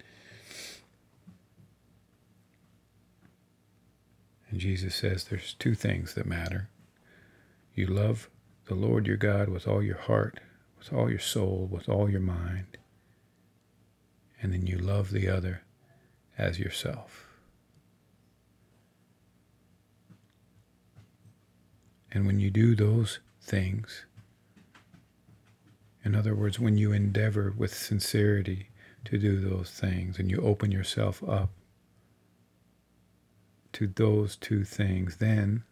and 4.50 4.58
Jesus 4.58 4.96
says 4.96 5.26
there's 5.26 5.54
two 5.54 5.76
things 5.76 6.14
that 6.14 6.26
matter. 6.26 6.70
You 7.76 7.88
love 7.88 8.30
the 8.68 8.76
Lord 8.76 9.06
your 9.06 9.18
God 9.18 9.50
with 9.50 9.68
all 9.68 9.84
your 9.84 9.98
heart, 9.98 10.40
with 10.80 10.94
all 10.94 11.10
your 11.10 11.20
soul, 11.20 11.68
with 11.70 11.90
all 11.90 12.10
your 12.10 12.22
mind. 12.22 12.78
And 14.42 14.54
then 14.54 14.66
you 14.66 14.78
love 14.78 15.12
the 15.12 15.28
other 15.28 15.64
as 16.38 16.58
yourself. 16.58 17.23
And 22.14 22.28
when 22.28 22.40
you 22.40 22.52
do 22.52 22.76
those 22.76 23.20
things, 23.42 24.06
in 26.06 26.16
other 26.16 26.36
words, 26.36 26.60
when 26.60 26.78
you 26.78 26.92
endeavor 26.92 27.52
with 27.58 27.74
sincerity 27.74 28.70
to 29.06 29.18
do 29.18 29.40
those 29.40 29.72
things 29.72 30.20
and 30.20 30.30
you 30.30 30.38
open 30.38 30.72
yourself 30.72 31.28
up 31.28 31.50
to 33.74 33.88
those 33.88 34.36
two 34.36 34.64
things, 34.64 35.18
then 35.18 35.64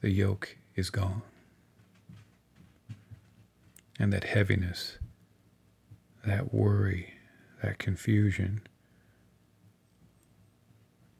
the 0.00 0.10
yoke 0.10 0.56
is 0.74 0.88
gone. 0.88 1.22
And 3.98 4.10
that 4.12 4.24
heaviness, 4.24 4.98
that 6.24 6.54
worry, 6.54 7.12
that 7.62 7.78
confusion, 7.78 8.62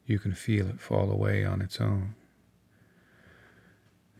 you 0.07 0.17
can 0.17 0.33
feel 0.33 0.67
it 0.67 0.81
fall 0.81 1.11
away 1.11 1.45
on 1.45 1.61
its 1.61 1.79
own 1.79 2.15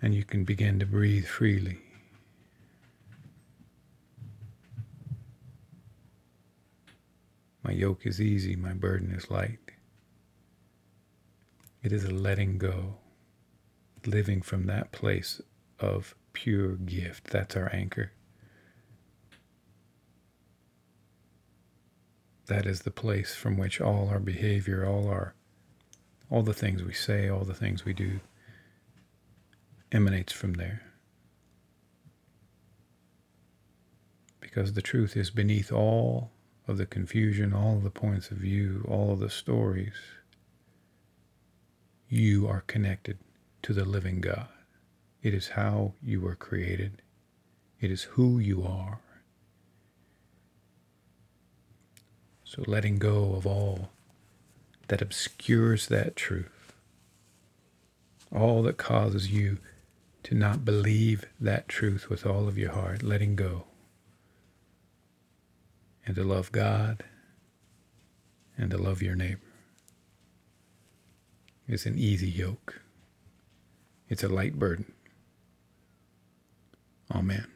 and 0.03 0.13
you 0.13 0.25
can 0.25 0.43
begin 0.43 0.79
to 0.79 0.85
breathe 0.85 1.25
freely. 1.25 1.77
My 7.63 7.71
yoke 7.71 8.05
is 8.05 8.19
easy, 8.19 8.57
my 8.57 8.73
burden 8.73 9.13
is 9.13 9.31
light. 9.31 9.59
It 11.81 11.93
is 11.93 12.03
a 12.03 12.11
letting 12.11 12.57
go, 12.57 12.97
living 14.05 14.41
from 14.41 14.65
that 14.65 14.91
place 14.91 15.41
of 15.79 16.15
pure 16.33 16.73
gift. 16.73 17.27
That's 17.27 17.55
our 17.55 17.73
anchor. 17.73 18.11
That 22.47 22.65
is 22.65 22.81
the 22.81 22.91
place 22.91 23.33
from 23.33 23.57
which 23.57 23.79
all 23.79 24.09
our 24.09 24.19
behavior, 24.19 24.85
all 24.85 25.07
our 25.07 25.33
all 26.29 26.41
the 26.41 26.53
things 26.53 26.83
we 26.83 26.93
say, 26.93 27.29
all 27.29 27.45
the 27.45 27.53
things 27.53 27.85
we 27.85 27.93
do 27.93 28.19
emanates 29.93 30.33
from 30.33 30.53
there. 30.53 30.81
Because 34.41 34.73
the 34.73 34.81
truth 34.81 35.15
is 35.15 35.29
beneath 35.29 35.71
all 35.71 36.31
of 36.67 36.77
the 36.77 36.85
confusion, 36.85 37.53
all 37.53 37.77
of 37.77 37.83
the 37.83 37.89
points 37.89 38.31
of 38.31 38.37
view, 38.37 38.85
all 38.89 39.11
of 39.11 39.19
the 39.19 39.29
stories, 39.29 39.93
you 42.09 42.47
are 42.47 42.61
connected 42.61 43.17
to 43.61 43.73
the 43.73 43.85
living 43.85 44.21
God. 44.21 44.47
It 45.21 45.33
is 45.33 45.49
how 45.49 45.93
you 46.01 46.21
were 46.21 46.35
created. 46.35 47.01
It 47.79 47.91
is 47.91 48.03
who 48.03 48.39
you 48.39 48.63
are. 48.63 48.99
So 52.43 52.63
letting 52.67 52.99
go 52.99 53.33
of 53.33 53.47
all 53.47 53.89
that 54.89 55.01
obscures 55.01 55.87
that 55.87 56.15
truth, 56.15 56.73
all 58.31 58.61
that 58.63 58.77
causes 58.77 59.31
you 59.31 59.57
to 60.23 60.35
not 60.35 60.65
believe 60.65 61.25
that 61.39 61.67
truth 61.67 62.09
with 62.09 62.25
all 62.25 62.47
of 62.47 62.57
your 62.57 62.71
heart, 62.71 63.03
letting 63.03 63.35
go, 63.35 63.65
and 66.05 66.15
to 66.15 66.23
love 66.23 66.51
God 66.51 67.03
and 68.57 68.71
to 68.71 68.77
love 68.77 69.01
your 69.01 69.15
neighbor. 69.15 69.41
It's 71.67 71.85
an 71.85 71.97
easy 71.97 72.29
yoke. 72.29 72.81
It's 74.09 74.23
a 74.23 74.29
light 74.29 74.59
burden. 74.59 74.91
Amen. 77.13 77.47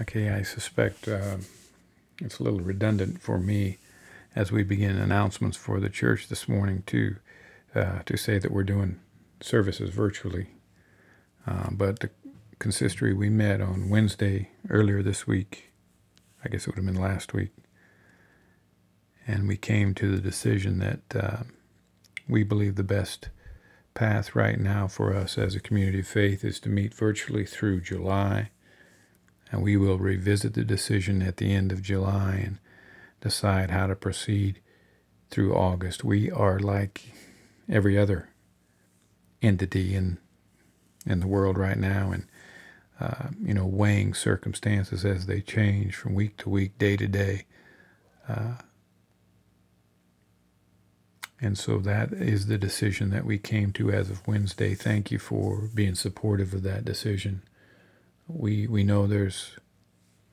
Okay, 0.00 0.30
I 0.30 0.42
suspect 0.42 1.06
uh, 1.06 1.36
it's 2.20 2.38
a 2.38 2.42
little 2.42 2.60
redundant 2.60 3.20
for 3.20 3.38
me 3.38 3.78
as 4.34 4.50
we 4.50 4.62
begin 4.62 4.96
announcements 4.96 5.56
for 5.56 5.80
the 5.80 5.90
church 5.90 6.28
this 6.28 6.48
morning 6.48 6.82
too, 6.86 7.16
uh, 7.74 8.00
to 8.06 8.16
say 8.16 8.38
that 8.38 8.50
we're 8.50 8.62
doing 8.62 9.00
services 9.40 9.90
virtually. 9.90 10.48
Uh, 11.46 11.68
but 11.70 12.00
the 12.00 12.10
consistory 12.58 13.12
we 13.12 13.28
met 13.28 13.60
on 13.60 13.88
Wednesday 13.88 14.50
earlier 14.70 15.02
this 15.02 15.26
week, 15.26 15.72
I 16.44 16.48
guess 16.48 16.62
it 16.62 16.68
would 16.68 16.76
have 16.76 16.86
been 16.86 17.00
last 17.00 17.34
week, 17.34 17.50
and 19.26 19.48
we 19.48 19.56
came 19.56 19.94
to 19.94 20.14
the 20.14 20.20
decision 20.20 20.78
that 20.78 21.16
uh, 21.16 21.42
we 22.28 22.42
believe 22.42 22.76
the 22.76 22.82
best 22.82 23.30
path 23.94 24.34
right 24.34 24.58
now 24.58 24.86
for 24.88 25.14
us 25.14 25.36
as 25.36 25.54
a 25.54 25.60
community 25.60 26.00
of 26.00 26.06
faith 26.06 26.44
is 26.44 26.58
to 26.60 26.68
meet 26.68 26.94
virtually 26.94 27.44
through 27.44 27.80
July. 27.80 28.50
And 29.50 29.62
we 29.62 29.76
will 29.76 29.98
revisit 29.98 30.54
the 30.54 30.64
decision 30.64 31.20
at 31.20 31.36
the 31.36 31.52
end 31.52 31.72
of 31.72 31.82
July 31.82 32.42
and 32.44 32.58
decide 33.22 33.70
how 33.70 33.86
to 33.86 33.96
proceed 33.96 34.60
through 35.30 35.54
August. 35.54 36.04
We 36.04 36.30
are 36.30 36.58
like 36.60 37.02
every 37.70 37.96
other 37.96 38.28
entity 39.40 39.94
in 39.94 40.18
in 41.06 41.20
the 41.20 41.26
world 41.26 41.58
right 41.58 41.78
now, 41.78 42.12
and 42.12 42.26
uh, 43.00 43.28
you 43.42 43.54
know, 43.54 43.66
weighing 43.66 44.14
circumstances 44.14 45.04
as 45.04 45.26
they 45.26 45.40
change 45.40 45.96
from 45.96 46.14
week 46.14 46.36
to 46.38 46.50
week, 46.50 46.78
day 46.78 46.96
to 46.96 47.08
day. 47.08 47.46
Uh, 48.28 48.54
and 51.40 51.58
so 51.58 51.78
that 51.78 52.12
is 52.12 52.46
the 52.46 52.58
decision 52.58 53.10
that 53.10 53.24
we 53.24 53.38
came 53.38 53.72
to 53.72 53.90
as 53.90 54.10
of 54.10 54.26
Wednesday. 54.28 54.74
Thank 54.74 55.10
you 55.10 55.18
for 55.18 55.68
being 55.74 55.96
supportive 55.96 56.54
of 56.54 56.62
that 56.62 56.84
decision. 56.84 57.42
We 58.28 58.68
we 58.68 58.84
know 58.84 59.06
there's 59.06 59.58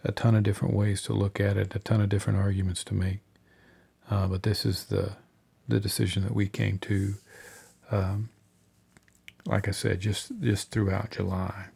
a 0.04 0.12
ton 0.12 0.36
of 0.36 0.44
different 0.44 0.74
ways 0.74 1.02
to 1.04 1.14
look 1.14 1.40
at 1.40 1.58
it, 1.58 1.76
a 1.76 1.80
ton 1.80 2.02
of 2.02 2.10
different 2.10 2.40
arguments 2.40 2.84
to 2.86 2.94
make, 2.94 3.20
uh, 4.10 4.28
but 4.28 4.44
this 4.44 4.66
is 4.66 4.86
the 4.86 5.14
the 5.68 5.80
decision 5.80 6.24
that 6.24 6.34
we 6.34 6.48
came 6.48 6.80
to. 6.80 7.16
Um, 7.92 8.30
like 9.46 9.68
I 9.68 9.72
said, 9.72 10.00
just 10.02 10.32
just 10.42 10.72
throughout 10.72 11.12
July, 11.12 11.68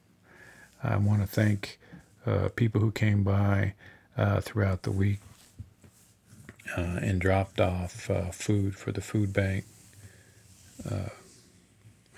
I 0.84 0.98
want 0.98 1.22
to 1.22 1.28
thank 1.28 1.80
uh, 2.26 2.50
people 2.56 2.82
who 2.82 2.92
came 2.92 3.24
by 3.24 3.74
uh, 4.18 4.42
throughout 4.42 4.84
the 4.84 4.92
week 4.92 5.20
uh, 6.78 7.00
and 7.02 7.20
dropped 7.20 7.60
off 7.60 8.10
uh, 8.10 8.32
food 8.32 8.76
for 8.76 8.92
the 8.92 9.02
food 9.02 9.34
bank. 9.34 9.66
Uh, 10.90 11.10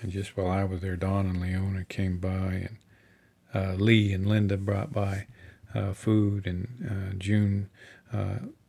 and 0.02 0.12
just 0.12 0.36
while 0.36 0.48
I 0.50 0.64
was 0.64 0.80
there, 0.82 0.96
Don 0.96 1.26
and 1.26 1.40
Leona 1.40 1.84
came 1.84 2.18
by, 2.18 2.68
and 3.54 3.80
Lee 3.80 4.12
and 4.12 4.26
Linda 4.26 4.56
brought 4.56 4.92
by 4.92 5.26
uh, 5.76 5.92
food, 5.92 6.46
and 6.46 6.88
uh, 6.88 7.14
June 7.18 7.68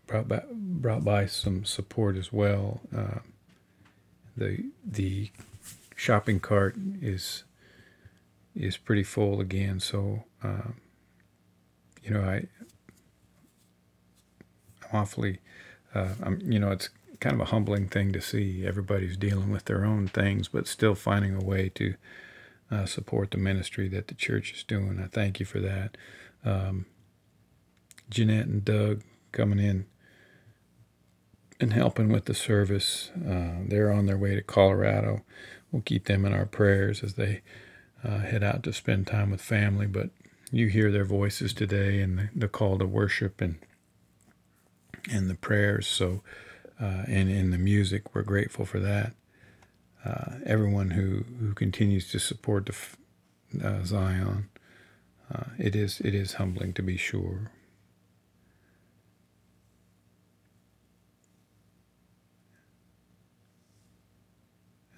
brought 0.06 0.28
by, 0.28 0.42
brought 0.52 1.04
by 1.04 1.26
some 1.26 1.66
support 1.66 2.16
as 2.16 2.34
well. 2.34 2.82
the 4.36 4.66
the 4.86 5.32
shopping 5.96 6.40
cart 6.40 6.76
is 7.02 7.44
is 8.56 8.78
pretty 8.78 9.04
full 9.04 9.40
again, 9.40 9.80
so 9.80 10.24
you 12.04 12.12
know 12.12 12.22
I 12.22 12.48
I'm 14.84 15.02
awfully 15.02 15.40
uh, 15.98 16.14
I'm, 16.22 16.40
you 16.52 16.60
know, 16.60 16.72
it's 16.72 16.90
kind 17.20 17.34
of 17.34 17.42
a 17.42 17.46
humbling 17.46 17.88
thing 17.88 18.14
to 18.14 18.22
see. 18.22 18.66
Everybody's 18.66 19.18
dealing 19.18 19.50
with 19.50 19.66
their 19.66 19.86
own 19.86 20.08
things, 20.08 20.48
but 20.48 20.68
still 20.68 20.96
finding 20.96 21.36
a 21.36 21.44
way 21.44 21.70
to 21.70 21.96
uh, 22.70 22.86
support 22.86 23.32
the 23.32 23.38
ministry 23.38 23.88
that 23.90 24.08
the 24.08 24.14
church 24.14 24.54
is 24.54 24.64
doing. 24.64 25.00
I 25.04 25.08
thank 25.08 25.40
you 25.40 25.46
for 25.46 25.60
that. 25.60 25.98
Um, 26.46 26.86
Jeanette 28.10 28.48
and 28.48 28.64
Doug 28.64 29.04
coming 29.32 29.60
in 29.60 29.86
and 31.60 31.74
helping 31.74 32.10
with 32.10 32.26
the 32.26 32.34
service. 32.34 33.12
Uh, 33.16 33.64
they're 33.66 33.92
on 33.92 34.06
their 34.06 34.18
way 34.18 34.36
to 34.36 34.42
Colorado. 34.42 35.24
We'll 35.72 35.82
keep 35.82 36.06
them 36.06 36.26
in 36.26 36.34
our 36.34 36.46
prayers 36.46 37.04
as 37.04 37.16
they 37.16 37.42
uh, 38.04 38.20
head 38.20 38.44
out 38.44 38.64
to 38.64 38.74
spend 38.74 39.08
time 39.08 39.32
with 39.32 39.42
family. 39.42 39.88
But 39.88 40.12
you 40.52 40.68
hear 40.68 40.92
their 40.92 41.06
voices 41.06 41.54
today 41.54 42.00
and 42.02 42.18
the, 42.18 42.30
the 42.36 42.48
call 42.48 42.78
to 42.78 42.86
worship 42.86 43.42
and 43.42 43.58
and 45.10 45.30
the 45.30 45.36
prayers. 45.36 45.88
So, 45.88 46.22
uh, 46.82 47.04
and 47.08 47.30
in 47.30 47.52
the 47.52 47.58
music, 47.58 48.14
we're 48.14 48.24
grateful 48.24 48.66
for 48.66 48.80
that. 48.80 49.14
Uh, 50.04 50.36
everyone 50.46 50.92
who, 50.92 51.24
who 51.40 51.54
continues 51.54 52.10
to 52.12 52.20
support 52.20 52.66
the 52.66 53.66
uh, 53.68 53.84
Zion, 53.84 54.50
uh, 55.34 55.46
it 55.58 55.76
is 55.76 56.00
it 56.02 56.14
is 56.14 56.34
humbling 56.34 56.74
to 56.74 56.82
be 56.82 56.98
sure. 56.98 57.52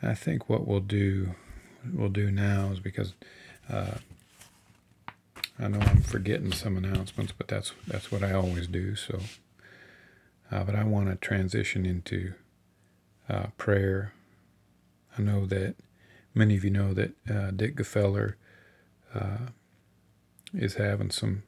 I 0.01 0.13
think 0.13 0.49
what 0.49 0.67
we'll 0.67 0.79
do 0.79 1.35
we'll 1.93 2.09
do 2.09 2.31
now 2.31 2.69
is 2.71 2.79
because 2.79 3.13
uh, 3.69 3.95
I 5.59 5.67
know 5.67 5.79
I'm 5.79 6.01
forgetting 6.01 6.51
some 6.53 6.77
announcements, 6.77 7.33
but 7.37 7.47
that's 7.47 7.73
that's 7.87 8.11
what 8.11 8.23
I 8.23 8.33
always 8.33 8.67
do. 8.67 8.95
So. 8.95 9.19
Uh, 10.51 10.63
but 10.63 10.75
I 10.75 10.83
want 10.83 11.09
to 11.09 11.15
transition 11.15 11.85
into 11.85 12.33
uh, 13.29 13.47
prayer. 13.57 14.13
I 15.17 15.21
know 15.21 15.45
that 15.45 15.75
many 16.33 16.55
of 16.55 16.63
you 16.63 16.71
know 16.71 16.93
that 16.93 17.11
uh, 17.29 17.51
Dick 17.51 17.75
Gefeller 17.75 18.35
uh, 19.13 19.49
is 20.53 20.75
having 20.75 21.11
some 21.11 21.43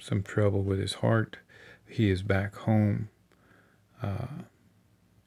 some 0.00 0.22
trouble 0.22 0.62
with 0.62 0.78
his 0.78 0.94
heart. 0.94 1.38
He 1.88 2.10
is 2.10 2.22
back 2.22 2.54
home, 2.56 3.08
uh, 4.02 4.26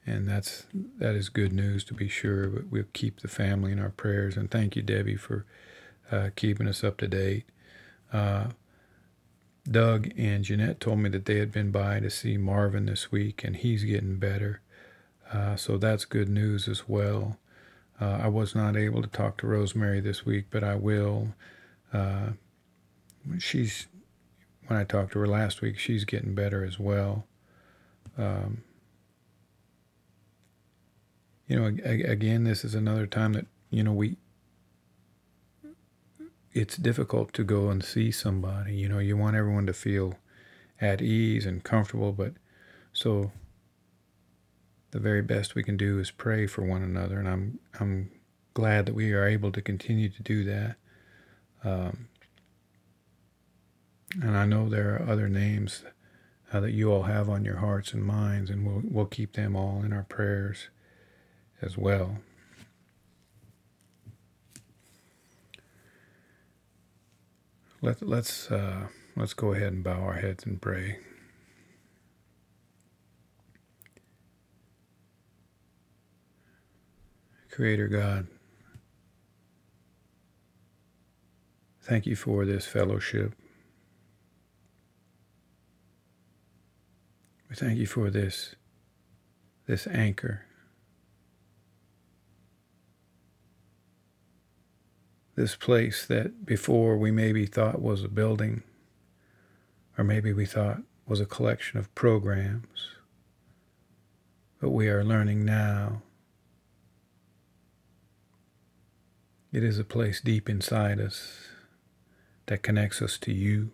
and 0.06 0.28
that's 0.28 0.66
that 0.98 1.14
is 1.14 1.28
good 1.28 1.52
news 1.52 1.84
to 1.84 1.94
be 1.94 2.08
sure. 2.08 2.48
But 2.48 2.66
we'll 2.70 2.84
keep 2.92 3.20
the 3.20 3.28
family 3.28 3.72
in 3.72 3.78
our 3.78 3.90
prayers. 3.90 4.36
And 4.36 4.50
thank 4.50 4.76
you, 4.76 4.82
Debbie, 4.82 5.16
for 5.16 5.46
uh, 6.10 6.30
keeping 6.36 6.68
us 6.68 6.84
up 6.84 6.98
to 6.98 7.08
date. 7.08 7.44
Doug 9.70 10.10
and 10.16 10.44
Jeanette 10.44 10.80
told 10.80 10.98
me 11.00 11.08
that 11.10 11.26
they 11.26 11.38
had 11.38 11.52
been 11.52 11.70
by 11.70 12.00
to 12.00 12.10
see 12.10 12.36
Marvin 12.36 12.86
this 12.86 13.12
week 13.12 13.44
and 13.44 13.56
he's 13.56 13.84
getting 13.84 14.18
better. 14.18 14.60
Uh, 15.32 15.56
so 15.56 15.78
that's 15.78 16.04
good 16.04 16.28
news 16.28 16.68
as 16.68 16.88
well. 16.88 17.38
Uh, 18.00 18.20
I 18.22 18.28
was 18.28 18.54
not 18.54 18.76
able 18.76 19.02
to 19.02 19.08
talk 19.08 19.38
to 19.38 19.46
Rosemary 19.46 20.00
this 20.00 20.26
week, 20.26 20.46
but 20.50 20.64
I 20.64 20.74
will. 20.74 21.34
Uh, 21.92 22.30
she's, 23.38 23.86
when 24.66 24.78
I 24.78 24.84
talked 24.84 25.12
to 25.12 25.20
her 25.20 25.26
last 25.26 25.60
week, 25.60 25.78
she's 25.78 26.04
getting 26.04 26.34
better 26.34 26.64
as 26.64 26.78
well. 26.78 27.26
Um, 28.18 28.64
you 31.50 31.58
know, 31.58 31.66
again, 31.84 32.44
this 32.44 32.64
is 32.64 32.76
another 32.76 33.08
time 33.08 33.32
that, 33.32 33.46
you 33.70 33.82
know, 33.82 33.92
we, 33.92 34.16
it's 36.52 36.76
difficult 36.76 37.32
to 37.32 37.42
go 37.42 37.70
and 37.70 37.84
see 37.84 38.12
somebody. 38.12 38.76
You 38.76 38.88
know, 38.88 39.00
you 39.00 39.16
want 39.16 39.34
everyone 39.34 39.66
to 39.66 39.72
feel 39.72 40.14
at 40.80 41.02
ease 41.02 41.46
and 41.46 41.64
comfortable, 41.64 42.12
but 42.12 42.34
so 42.92 43.32
the 44.92 45.00
very 45.00 45.22
best 45.22 45.56
we 45.56 45.64
can 45.64 45.76
do 45.76 45.98
is 45.98 46.12
pray 46.12 46.46
for 46.46 46.64
one 46.64 46.84
another, 46.84 47.18
and 47.18 47.28
I'm 47.28 47.58
I'm 47.80 48.12
glad 48.54 48.86
that 48.86 48.94
we 48.94 49.12
are 49.12 49.26
able 49.26 49.50
to 49.50 49.60
continue 49.60 50.08
to 50.08 50.22
do 50.22 50.44
that. 50.44 50.76
Um, 51.64 52.08
and 54.22 54.36
I 54.36 54.46
know 54.46 54.68
there 54.68 54.94
are 54.94 55.10
other 55.10 55.28
names 55.28 55.82
uh, 56.52 56.60
that 56.60 56.72
you 56.72 56.92
all 56.92 57.04
have 57.04 57.28
on 57.28 57.44
your 57.44 57.56
hearts 57.56 57.92
and 57.92 58.04
minds, 58.04 58.50
and 58.50 58.64
we'll 58.64 58.82
we'll 58.84 59.06
keep 59.06 59.32
them 59.32 59.56
all 59.56 59.82
in 59.82 59.92
our 59.92 60.04
prayers 60.04 60.68
as 61.62 61.76
well. 61.76 62.18
Let, 67.82 68.02
let's, 68.02 68.50
uh, 68.50 68.88
let's 69.16 69.32
go 69.32 69.52
ahead 69.52 69.72
and 69.72 69.82
bow 69.82 70.00
our 70.00 70.14
heads 70.14 70.44
and 70.44 70.60
pray. 70.60 70.98
Creator 77.50 77.88
God, 77.88 78.26
thank 81.82 82.06
you 82.06 82.16
for 82.16 82.44
this 82.44 82.66
fellowship. 82.66 83.34
We 87.48 87.56
thank 87.56 87.78
you 87.78 87.86
for 87.86 88.10
this, 88.10 88.54
this 89.66 89.86
anchor 89.86 90.44
this 95.40 95.56
place 95.56 96.04
that 96.04 96.44
before 96.44 96.98
we 96.98 97.10
maybe 97.10 97.46
thought 97.46 97.80
was 97.80 98.04
a 98.04 98.08
building, 98.08 98.62
or 99.96 100.04
maybe 100.04 100.34
we 100.34 100.44
thought 100.44 100.82
was 101.06 101.18
a 101.18 101.26
collection 101.26 101.78
of 101.78 101.94
programs. 101.94 102.90
But 104.60 104.70
we 104.70 104.88
are 104.88 105.02
learning 105.02 105.46
now 105.46 106.02
it 109.50 109.64
is 109.64 109.78
a 109.78 109.84
place 109.84 110.20
deep 110.20 110.48
inside 110.48 111.00
us 111.00 111.48
that 112.46 112.62
connects 112.62 113.00
us 113.00 113.16
to 113.18 113.32
you, 113.32 113.72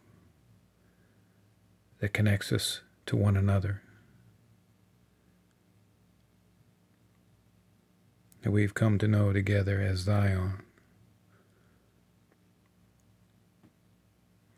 that 1.98 2.14
connects 2.14 2.52
us 2.52 2.80
to 3.06 3.16
one 3.16 3.36
another. 3.36 3.82
that 8.46 8.52
we've 8.52 8.74
come 8.74 8.96
to 8.96 9.08
know 9.08 9.32
together 9.32 9.80
as 9.80 9.98
Zion. 9.98 10.62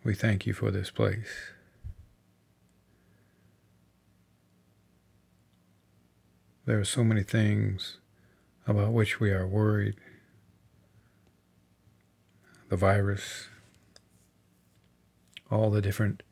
We 0.08 0.14
thank 0.14 0.46
you 0.46 0.54
for 0.54 0.70
this 0.70 0.90
place. 0.90 1.50
There 6.64 6.80
are 6.80 6.84
so 6.86 7.04
many 7.04 7.22
things 7.22 7.98
about 8.66 8.94
which 8.94 9.20
we 9.20 9.32
are 9.32 9.46
worried. 9.46 9.96
The 12.70 12.76
virus, 12.76 13.48
all 15.50 15.68
the 15.68 15.82
different 15.82 16.22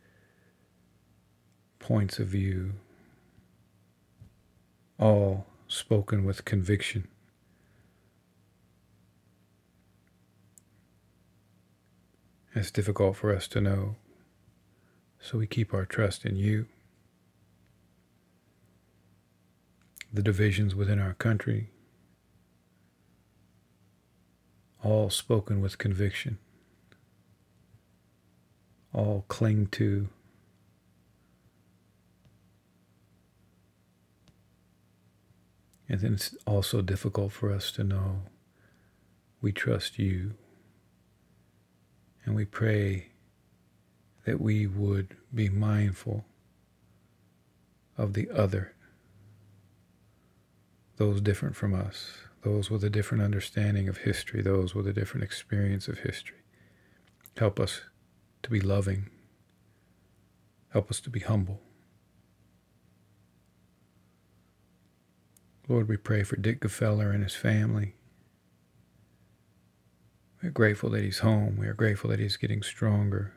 points 1.79 2.19
of 2.19 2.29
view, 2.29 2.73
all 4.99 5.45
spoken 5.69 6.25
with 6.25 6.47
conviction. 6.47 7.09
It's 12.57 12.71
difficult 12.71 13.17
for 13.17 13.37
us 13.37 13.47
to 13.49 13.61
know, 13.61 13.97
so 15.21 15.37
we 15.37 15.47
keep 15.47 15.75
our 15.75 15.85
trust 15.85 16.25
in 16.25 16.37
you. 16.37 16.65
The 20.11 20.23
divisions 20.23 20.75
within 20.75 20.99
our 20.99 21.13
country, 21.13 21.69
all 24.83 25.11
spoken 25.11 25.61
with 25.61 25.77
conviction, 25.77 26.39
all 28.95 29.27
cling 29.29 29.67
to 29.73 30.09
And 35.89 36.01
then 36.01 36.15
it's 36.15 36.35
also 36.47 36.83
difficult 36.83 37.33
for 37.33 37.53
us 37.53 37.71
to 37.73 37.85
know 37.85 38.23
we 39.41 39.53
trust 39.53 39.99
you. 39.99 40.35
And 42.27 42.35
we 42.35 42.45
pray 42.45 43.07
that 44.25 44.41
we 44.41 44.67
would 44.67 45.17
be 45.33 45.49
mindful 45.49 46.25
of 47.97 48.13
the 48.13 48.29
other, 48.31 48.75
those 50.97 51.21
different 51.21 51.57
from 51.57 51.73
us, 51.73 52.19
those 52.43 52.71
with 52.71 52.85
a 52.85 52.91
different 52.91 53.23
understanding 53.23 53.89
of 53.89 53.99
history, 53.99 54.43
those 54.43 54.75
with 54.75 54.87
a 54.87 54.93
different 54.93 55.25
experience 55.25 55.89
of 55.89 56.01
history. 56.01 56.39
Help 57.39 57.61
us 57.61 57.83
to 58.43 58.51
be 58.51 58.61
loving. 58.61 59.09
Help 60.71 60.91
us 60.91 61.01
to 61.01 61.11
be 61.11 61.21
humble. 61.21 61.61
Lord, 65.69 65.89
we 65.89 65.97
pray 65.97 66.23
for 66.23 66.37
Dick 66.37 66.61
Gefeller 66.61 67.13
and 67.13 67.25
his 67.25 67.35
family. 67.35 67.96
We're 70.43 70.51
grateful 70.51 70.91
that 70.91 71.03
he's 71.03 71.21
home. 71.21 71.57
We 71.59 71.67
are 71.67 71.75
grateful 71.75 72.11
that 72.11 72.21
he's 72.21 72.37
getting 72.37 72.63
stronger. 72.63 73.33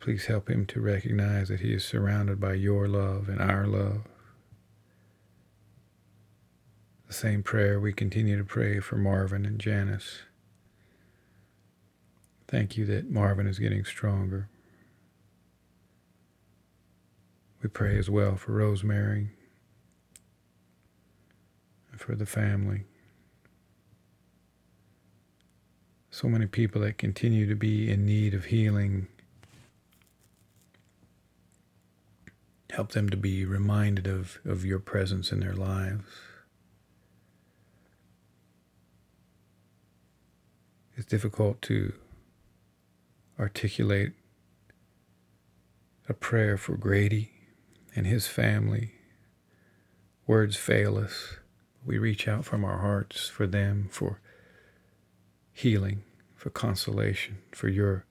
Please 0.00 0.26
help 0.26 0.50
him 0.50 0.66
to 0.66 0.80
recognize 0.80 1.48
that 1.48 1.60
he 1.60 1.72
is 1.72 1.84
surrounded 1.84 2.40
by 2.40 2.54
your 2.54 2.88
love 2.88 3.28
and 3.28 3.40
our 3.40 3.66
love. 3.66 4.02
The 7.06 7.12
same 7.14 7.42
prayer 7.42 7.78
we 7.80 7.92
continue 7.92 8.36
to 8.36 8.44
pray 8.44 8.80
for 8.80 8.96
Marvin 8.96 9.46
and 9.46 9.58
Janice. 9.60 10.20
Thank 12.48 12.76
you 12.76 12.84
that 12.86 13.10
Marvin 13.10 13.46
is 13.46 13.58
getting 13.58 13.84
stronger. 13.84 14.48
We 17.62 17.68
pray 17.68 17.98
as 17.98 18.10
well 18.10 18.36
for 18.36 18.52
Rosemary 18.52 19.30
and 21.90 22.00
for 22.00 22.14
the 22.14 22.26
family. 22.26 22.84
So 26.16 26.28
many 26.28 26.46
people 26.46 26.80
that 26.80 26.96
continue 26.96 27.46
to 27.46 27.54
be 27.54 27.90
in 27.90 28.06
need 28.06 28.32
of 28.32 28.46
healing. 28.46 29.08
Help 32.70 32.92
them 32.92 33.10
to 33.10 33.18
be 33.18 33.44
reminded 33.44 34.06
of, 34.06 34.38
of 34.46 34.64
your 34.64 34.78
presence 34.78 35.30
in 35.30 35.40
their 35.40 35.52
lives. 35.52 36.06
It's 40.96 41.04
difficult 41.04 41.60
to 41.62 41.92
articulate 43.38 44.14
a 46.08 46.14
prayer 46.14 46.56
for 46.56 46.78
Grady 46.78 47.32
and 47.94 48.06
his 48.06 48.26
family. 48.26 48.92
Words 50.26 50.56
fail 50.56 50.96
us 50.96 51.36
we 51.84 51.98
reach 51.98 52.26
out 52.26 52.46
from 52.46 52.64
our 52.64 52.78
hearts 52.78 53.28
for 53.28 53.46
them, 53.46 53.90
for 53.92 54.18
healing, 55.52 56.02
for 56.36 56.50
consolation, 56.50 57.38
for 57.50 57.68
your 57.68 58.04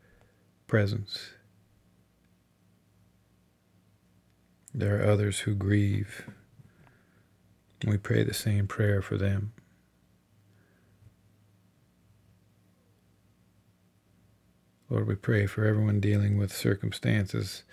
presence. 0.68 1.30
There 4.74 5.00
are 5.00 5.10
others 5.10 5.40
who 5.40 5.56
grieve. 5.56 6.28
We 7.86 7.98
pray 7.98 8.24
the 8.24 8.34
same 8.34 8.68
prayer 8.68 9.02
for 9.02 9.18
them. 9.18 9.54
Lord, 14.90 15.08
we 15.08 15.16
pray 15.16 15.46
for 15.46 15.66
everyone 15.66 16.00
dealing 16.00 16.38
with 16.38 16.56
circumstances 16.56 17.64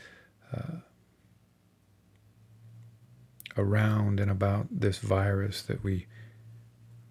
uh, 0.54 0.76
around 3.56 4.20
and 4.20 4.30
about 4.30 4.68
this 4.70 4.98
virus 4.98 5.62
that 5.62 5.82
we 5.84 6.06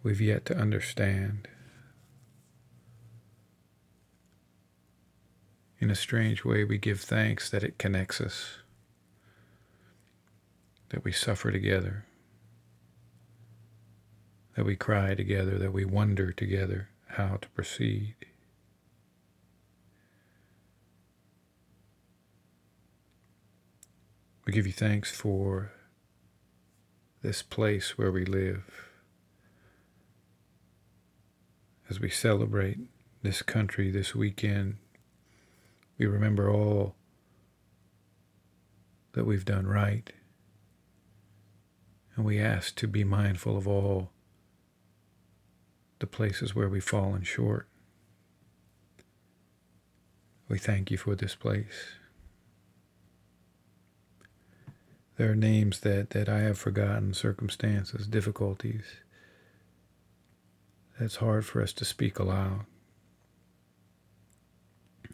we've 0.04 0.22
yet 0.22 0.46
to 0.46 0.58
understand. 0.58 1.48
In 5.82 5.90
a 5.90 5.96
strange 5.96 6.46
way, 6.46 6.64
we 6.64 6.78
give 6.78 7.02
thanks 7.02 7.50
that 7.50 7.64
it 7.64 7.80
connects 7.80 8.22
us, 8.22 8.60
that 10.90 11.04
we 11.04 11.12
suffer 11.12 11.52
together, 11.52 12.06
that 14.56 14.64
we 14.64 14.76
cry 14.76 15.16
together, 15.16 15.58
that 15.58 15.74
we 15.74 15.84
wonder 15.84 16.32
together 16.32 16.90
how 17.08 17.38
to 17.38 17.50
proceed. 17.50 18.14
We 24.46 24.54
give 24.54 24.68
you 24.68 24.74
thanks 24.74 25.10
for 25.10 25.72
this 27.24 27.42
place 27.42 27.98
where 27.98 28.12
we 28.12 28.24
live. 28.24 28.88
As 31.90 32.00
we 32.00 32.12
celebrate 32.12 32.78
this 33.24 33.42
country 33.42 33.90
this 33.90 34.14
weekend, 34.14 34.78
we 36.02 36.08
remember 36.08 36.50
all 36.50 36.96
that 39.12 39.24
we've 39.24 39.46
done 39.46 39.68
right. 39.68 40.12
And 42.16 42.26
we 42.26 42.40
ask 42.40 42.76
to 42.78 42.88
be 42.88 43.04
mindful 43.04 43.56
of 43.56 43.68
all 43.68 44.10
the 46.00 46.08
places 46.08 46.56
where 46.56 46.68
we've 46.68 46.84
fallen 46.84 47.22
short. 47.22 47.68
We 50.50 50.58
thank 50.58 50.90
you 50.90 50.98
for 50.98 51.14
this 51.14 51.36
place. 51.36 51.94
There 55.18 55.32
are 55.32 55.36
names 55.36 55.82
that, 55.82 56.10
that 56.10 56.28
I 56.28 56.40
have 56.40 56.58
forgotten, 56.58 57.14
circumstances, 57.14 58.08
difficulties. 58.08 58.86
It's 61.00 61.18
hard 61.18 61.46
for 61.46 61.62
us 61.62 61.74
to 61.74 61.86
speak 61.86 62.18
aloud. 62.18 62.66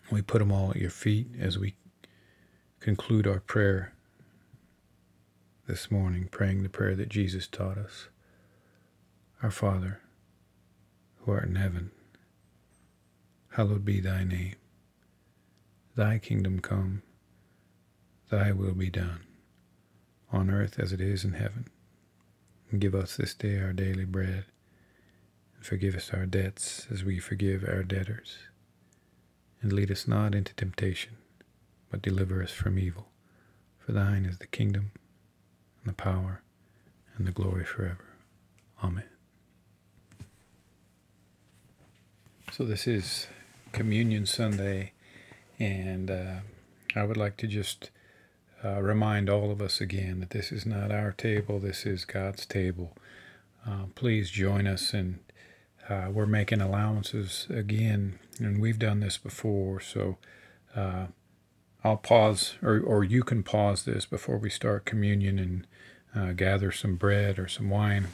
We 0.10 0.22
put 0.22 0.40
them 0.40 0.52
all 0.52 0.72
at 0.72 0.78
your 0.78 0.90
feet 0.90 1.28
as 1.40 1.58
we 1.58 1.76
conclude 2.80 3.28
our 3.28 3.42
prayer 3.42 3.94
this 5.68 5.92
morning, 5.92 6.30
praying 6.32 6.64
the 6.64 6.70
prayer 6.70 6.96
that 6.96 7.10
Jesus 7.10 7.48
taught 7.48 7.78
us. 7.78 8.08
Our 9.44 9.52
Father, 9.52 10.00
who 11.20 11.32
art 11.32 11.44
in 11.46 11.56
heaven, 11.56 11.92
hallowed 13.52 13.84
be 13.84 14.00
thy 14.00 14.24
name. 14.24 14.56
Thy 15.96 16.20
kingdom 16.20 16.60
come, 16.60 17.02
thy 18.30 18.52
will 18.52 18.74
be 18.74 18.90
done 18.90 19.22
on 20.32 20.50
earth 20.50 20.80
as 20.80 20.94
it 20.94 21.02
is 21.02 21.24
in 21.26 21.34
heaven. 21.34 21.68
And 22.72 22.80
give 22.82 22.96
us 22.96 23.18
this 23.18 23.34
day 23.34 23.60
our 23.60 23.74
daily 23.74 24.06
bread, 24.06 24.46
and 25.56 25.66
forgive 25.66 25.96
us 25.96 26.12
our 26.14 26.26
debts 26.26 26.88
as 26.92 27.04
we 27.04 27.20
forgive 27.20 27.64
our 27.68 27.84
debtors. 27.84 28.38
And 29.68 29.74
lead 29.76 29.92
us 29.92 30.08
not 30.08 30.34
into 30.34 30.54
temptation, 30.56 31.18
but 31.92 32.02
deliver 32.02 32.42
us 32.42 32.52
from 32.52 32.80
evil. 32.80 33.10
For 33.80 33.92
thine 33.92 34.24
is 34.26 34.38
the 34.38 34.48
kingdom, 34.48 34.92
and 35.84 35.90
the 35.92 35.94
power, 35.94 36.42
and 37.18 37.28
the 37.28 37.34
glory 37.34 37.66
forever. 37.66 38.06
Amen. 38.82 39.04
So 42.54 42.64
this 42.64 42.88
is 42.88 43.28
Communion 43.74 44.26
Sunday, 44.26 44.94
and 45.60 46.10
uh, 46.10 46.36
I 46.96 47.04
would 47.04 47.18
like 47.18 47.36
to 47.40 47.48
just 47.48 47.92
uh, 48.64 48.82
remind 48.82 49.30
all 49.30 49.52
of 49.52 49.62
us 49.62 49.82
again 49.82 50.22
that 50.22 50.30
this 50.30 50.54
is 50.54 50.66
not 50.66 50.94
our 50.94 51.12
table, 51.12 51.60
this 51.60 51.86
is 51.86 52.06
God's 52.06 52.46
table. 52.46 52.94
uh, 53.68 53.86
please 53.96 54.30
join 54.30 54.68
us. 54.68 54.94
And 54.94 55.20
uh, 55.90 56.08
we're 56.12 56.26
making 56.26 56.62
allowances 56.62 57.48
again, 57.50 58.20
and 58.40 58.62
we've 58.62 58.80
done 58.80 59.00
this 59.00 59.18
before. 59.18 59.80
So 59.80 60.18
uh, 60.76 61.08
I'll 61.84 61.98
pause, 61.98 62.56
or, 62.62 62.80
or 62.80 63.04
you 63.04 63.24
can 63.24 63.44
pause 63.44 63.84
this 63.84 64.06
before 64.06 64.38
we 64.38 64.50
start 64.50 64.86
communion 64.86 65.40
and 65.40 65.68
uh, 66.16 66.34
gather 66.34 66.72
some 66.72 66.96
bread 66.96 67.40
or 67.40 67.48
some 67.48 67.70
wine, 67.70 68.08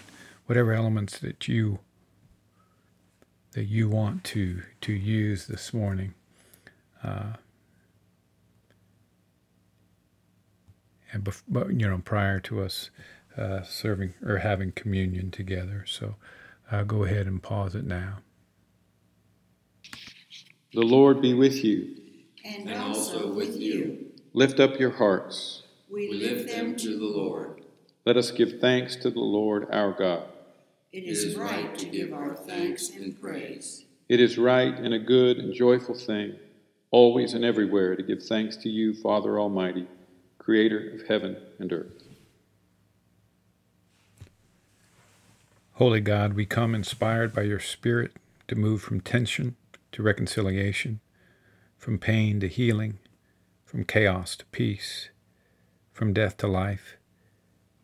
whatever 0.45 0.74
elements 0.74 1.19
that 1.19 1.47
you 1.47 1.80
that 3.53 3.65
you 3.65 3.88
want 3.88 4.24
to 4.24 4.63
to 4.82 4.91
use 4.93 5.47
this 5.47 5.74
morning. 5.74 6.13
Uh, 7.03 7.34
and 11.11 11.24
bef- 11.24 11.80
you 11.80 11.88
know 11.88 12.01
prior 12.03 12.39
to 12.39 12.61
us 12.61 12.89
uh, 13.38 13.61
serving 13.61 14.13
or 14.26 14.39
having 14.39 14.71
communion 14.71 15.32
together. 15.32 15.86
So 15.88 16.15
uh, 16.72 16.84
go 16.84 17.03
ahead 17.03 17.28
and 17.28 17.41
pause 17.41 17.76
it 17.76 17.86
now. 17.86 18.18
The 20.74 20.82
Lord 20.82 21.22
be 21.22 21.34
with 21.34 21.64
you. 21.64 21.95
And 22.43 22.74
also 22.74 23.32
with 23.32 23.55
you. 23.57 24.11
Lift 24.34 24.59
up 24.59 24.80
your 24.80 24.91
hearts. 24.91 25.64
We 25.89 26.11
lift 26.11 26.49
them 26.49 26.76
to 26.78 26.97
the 26.97 27.05
Lord. 27.05 27.61
Let 28.05 28.18
us 28.18 28.32
give 28.32 28.59
thanks 28.59 28.95
to 28.97 29.11
the 29.11 29.20
Lord 29.20 29.68
our 29.72 29.91
God. 29.91 30.24
It 30.91 31.05
is 31.05 31.36
right 31.36 31.78
to 31.78 31.86
give 31.86 32.14
our 32.14 32.36
thanks 32.36 32.89
and 32.89 33.20
praise. 33.20 33.86
It 34.09 34.20
is 34.20 34.38
right 34.38 34.74
and 34.74 34.93
a 34.93 34.99
good 34.99 35.38
and 35.38 35.53
joyful 35.53 35.95
thing, 35.95 36.36
always 36.91 37.34
and 37.34 37.45
everywhere, 37.45 37.95
to 37.95 38.03
give 38.03 38.24
thanks 38.24 38.57
to 38.57 38.70
you, 38.70 38.93
Father 38.93 39.39
Almighty, 39.39 39.88
Creator 40.38 40.91
of 40.95 41.07
heaven 41.07 41.38
and 41.59 41.72
earth. 41.72 42.02
Holy 45.78 46.01
God, 46.01 46.34
we 46.34 46.45
come 46.45 46.76
inspired 46.76 47.34
by 47.34 47.41
your 47.41 47.59
Spirit 47.59 48.11
to 48.47 48.53
move 48.53 48.84
from 48.84 49.01
tension 49.01 49.55
to 49.91 50.03
reconciliation, 50.03 50.99
from 51.80 51.97
pain 51.97 52.39
to 52.41 52.47
healing, 52.47 52.99
from 53.65 53.84
chaos 53.84 54.36
to 54.36 54.45
peace, 54.51 55.09
from 55.91 56.13
death 56.13 56.38
to 56.38 56.47
life. 56.47 56.97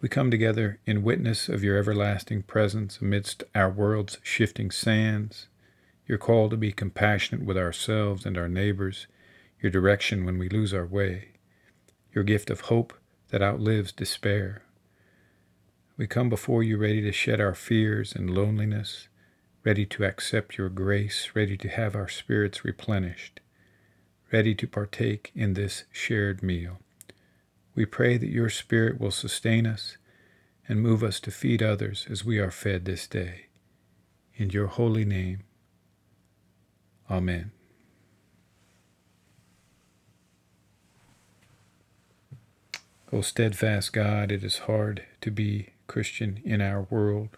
We 0.02 0.08
come 0.08 0.30
together 0.30 0.80
in 0.86 1.02
witness 1.02 1.50
of 1.50 1.64
your 1.64 1.78
everlasting 1.78 2.44
presence 2.44 3.00
amidst 3.02 3.44
our 3.56 3.72
world's 3.72 4.20
shifting 4.22 4.70
sands, 4.70 5.48
your 6.06 6.20
call 6.20 6.48
to 6.50 6.58
be 6.58 6.72
compassionate 6.72 7.44
with 7.44 7.58
ourselves 7.58 8.24
and 8.24 8.38
our 8.38 8.48
neighbors, 8.48 9.08
your 9.64 9.72
direction 9.72 10.26
when 10.26 10.38
we 10.38 10.48
lose 10.48 10.76
our 10.76 10.86
way, 10.86 11.30
your 12.14 12.24
gift 12.24 12.52
of 12.52 12.62
hope 12.62 12.94
that 13.30 13.42
outlives 13.42 13.92
despair. 13.92 14.62
We 16.00 16.08
come 16.08 16.30
before 16.30 16.64
you 16.64 16.78
ready 16.78 17.02
to 17.02 17.12
shed 17.12 17.42
our 17.42 17.54
fears 17.54 18.16
and 18.16 18.30
loneliness, 18.34 19.10
ready 19.66 19.86
to 19.88 20.06
accept 20.06 20.58
your 20.58 20.70
grace, 20.70 21.32
ready 21.34 21.58
to 21.58 21.68
have 21.68 21.94
our 21.94 22.08
spirits 22.08 22.64
replenished, 22.64 23.42
ready 24.32 24.56
to 24.56 24.66
partake 24.66 25.30
in 25.36 25.56
this 25.56 25.84
shared 25.92 26.42
meal. 26.42 26.80
We 27.76 27.86
pray 27.86 28.16
that 28.16 28.30
your 28.30 28.50
Spirit 28.50 28.98
will 28.98 29.12
sustain 29.12 29.68
us 29.68 29.98
and 30.70 30.82
move 30.82 31.04
us 31.04 31.20
to 31.20 31.32
feed 31.32 31.62
others 31.62 32.08
as 32.10 32.24
we 32.24 32.40
are 32.40 32.50
fed 32.50 32.86
this 32.86 33.06
day. 33.06 33.48
In 34.38 34.52
your 34.52 34.68
holy 34.68 35.04
name, 35.04 35.40
Amen. 37.12 37.52
O 43.12 43.20
steadfast 43.20 43.92
God, 43.92 44.32
it 44.32 44.46
is 44.46 44.60
hard 44.60 45.04
to 45.20 45.30
be 45.30 45.74
Christian 45.90 46.40
in 46.46 46.62
our 46.62 46.84
world. 46.90 47.30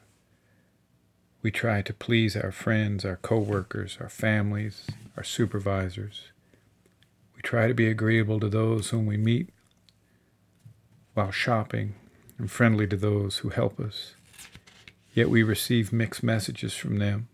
We 1.42 1.50
try 1.50 1.82
to 1.82 1.94
please 1.94 2.36
our 2.36 2.52
friends, 2.52 3.04
our 3.04 3.16
co-workers, 3.16 3.98
our 4.00 4.10
families, 4.10 4.86
our 5.18 5.24
supervisors. 5.24 6.26
We 7.36 7.42
try 7.42 7.68
to 7.68 7.74
be 7.74 7.88
agreeable 7.88 8.40
to 8.42 8.50
those 8.50 8.90
whom 8.90 9.08
we 9.08 9.18
meet 9.18 9.50
while 11.16 11.32
shopping 11.32 11.96
and 12.38 12.52
friendly 12.52 12.86
to 12.88 12.98
those 12.98 13.38
who 13.38 13.50
help 13.50 13.80
us. 13.80 14.14
Yet 15.14 15.30
we 15.30 15.42
receive 15.42 15.92
mixed 15.92 16.22
messages 16.22 16.76
from 16.76 17.00
them. 17.00 17.30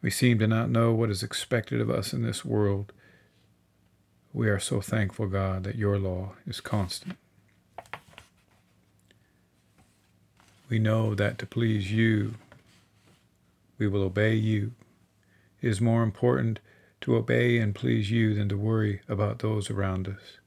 We 0.00 0.10
seem 0.10 0.38
to 0.38 0.46
not 0.46 0.70
know 0.70 0.92
what 0.92 1.10
is 1.10 1.22
expected 1.22 1.80
of 1.80 1.90
us 1.90 2.12
in 2.12 2.22
this 2.22 2.44
world. 2.44 2.92
We 4.32 4.48
are 4.48 4.60
so 4.60 4.80
thankful, 4.80 5.26
God, 5.26 5.64
that 5.64 5.76
your 5.76 5.98
law 5.98 6.32
is 6.46 6.60
constant. 6.60 7.16
We 10.68 10.78
know 10.78 11.14
that 11.14 11.38
to 11.38 11.46
please 11.46 11.92
you, 11.92 12.34
we 13.78 13.86
will 13.86 14.02
obey 14.02 14.34
you. 14.34 14.72
It 15.60 15.68
is 15.68 15.80
more 15.80 16.02
important 16.02 16.60
to 17.02 17.16
obey 17.16 17.58
and 17.58 17.74
please 17.74 18.10
you 18.10 18.34
than 18.34 18.48
to 18.48 18.56
worry 18.56 19.00
about 19.08 19.38
those 19.40 19.70
around 19.70 20.08
us. 20.08 20.38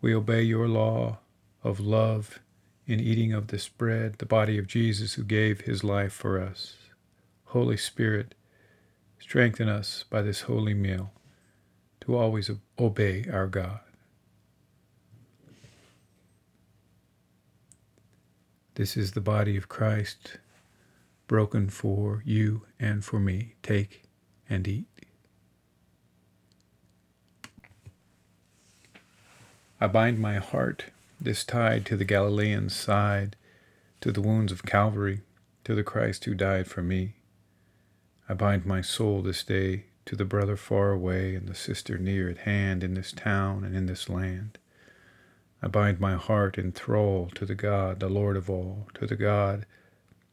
We 0.00 0.14
obey 0.14 0.42
your 0.42 0.68
law 0.68 1.18
of 1.64 1.80
love 1.80 2.38
in 2.86 3.00
eating 3.00 3.32
of 3.32 3.48
this 3.48 3.68
bread, 3.68 4.16
the 4.18 4.26
body 4.26 4.58
of 4.58 4.66
Jesus 4.66 5.14
who 5.14 5.24
gave 5.24 5.62
his 5.62 5.82
life 5.82 6.12
for 6.12 6.40
us. 6.40 6.76
Holy 7.46 7.76
Spirit, 7.76 8.34
strengthen 9.18 9.68
us 9.68 10.04
by 10.10 10.22
this 10.22 10.42
holy 10.42 10.74
meal 10.74 11.10
to 12.02 12.16
always 12.16 12.50
obey 12.78 13.26
our 13.32 13.46
God. 13.46 13.80
This 18.76 18.96
is 18.96 19.12
the 19.12 19.20
body 19.20 19.56
of 19.56 19.68
Christ 19.68 20.38
broken 21.28 21.68
for 21.68 22.22
you 22.24 22.62
and 22.78 23.04
for 23.04 23.20
me. 23.20 23.54
Take 23.62 24.02
and 24.50 24.66
eat. 24.66 24.88
I 29.80 29.86
bind 29.86 30.18
my 30.18 30.36
heart 30.36 30.86
this 31.20 31.44
tide 31.44 31.86
to 31.86 31.96
the 31.96 32.04
Galilean's 32.04 32.74
side, 32.74 33.36
to 34.00 34.10
the 34.10 34.20
wounds 34.20 34.50
of 34.50 34.64
Calvary, 34.64 35.20
to 35.62 35.76
the 35.76 35.84
Christ 35.84 36.24
who 36.24 36.34
died 36.34 36.66
for 36.66 36.82
me. 36.82 37.14
I 38.28 38.34
bind 38.34 38.66
my 38.66 38.80
soul 38.80 39.22
this 39.22 39.44
day 39.44 39.84
to 40.06 40.16
the 40.16 40.24
brother 40.24 40.56
far 40.56 40.90
away 40.90 41.36
and 41.36 41.46
the 41.48 41.54
sister 41.54 41.96
near 41.96 42.28
at 42.28 42.38
hand 42.38 42.82
in 42.82 42.94
this 42.94 43.12
town 43.12 43.62
and 43.62 43.76
in 43.76 43.86
this 43.86 44.08
land. 44.08 44.58
I 45.64 45.68
bind 45.68 45.98
my 45.98 46.16
heart 46.16 46.58
in 46.58 46.72
thrall 46.72 47.30
to 47.36 47.46
the 47.46 47.54
God, 47.54 47.98
the 47.98 48.10
Lord 48.10 48.36
of 48.36 48.50
all, 48.50 48.86
to 49.00 49.06
the 49.06 49.16
God, 49.16 49.64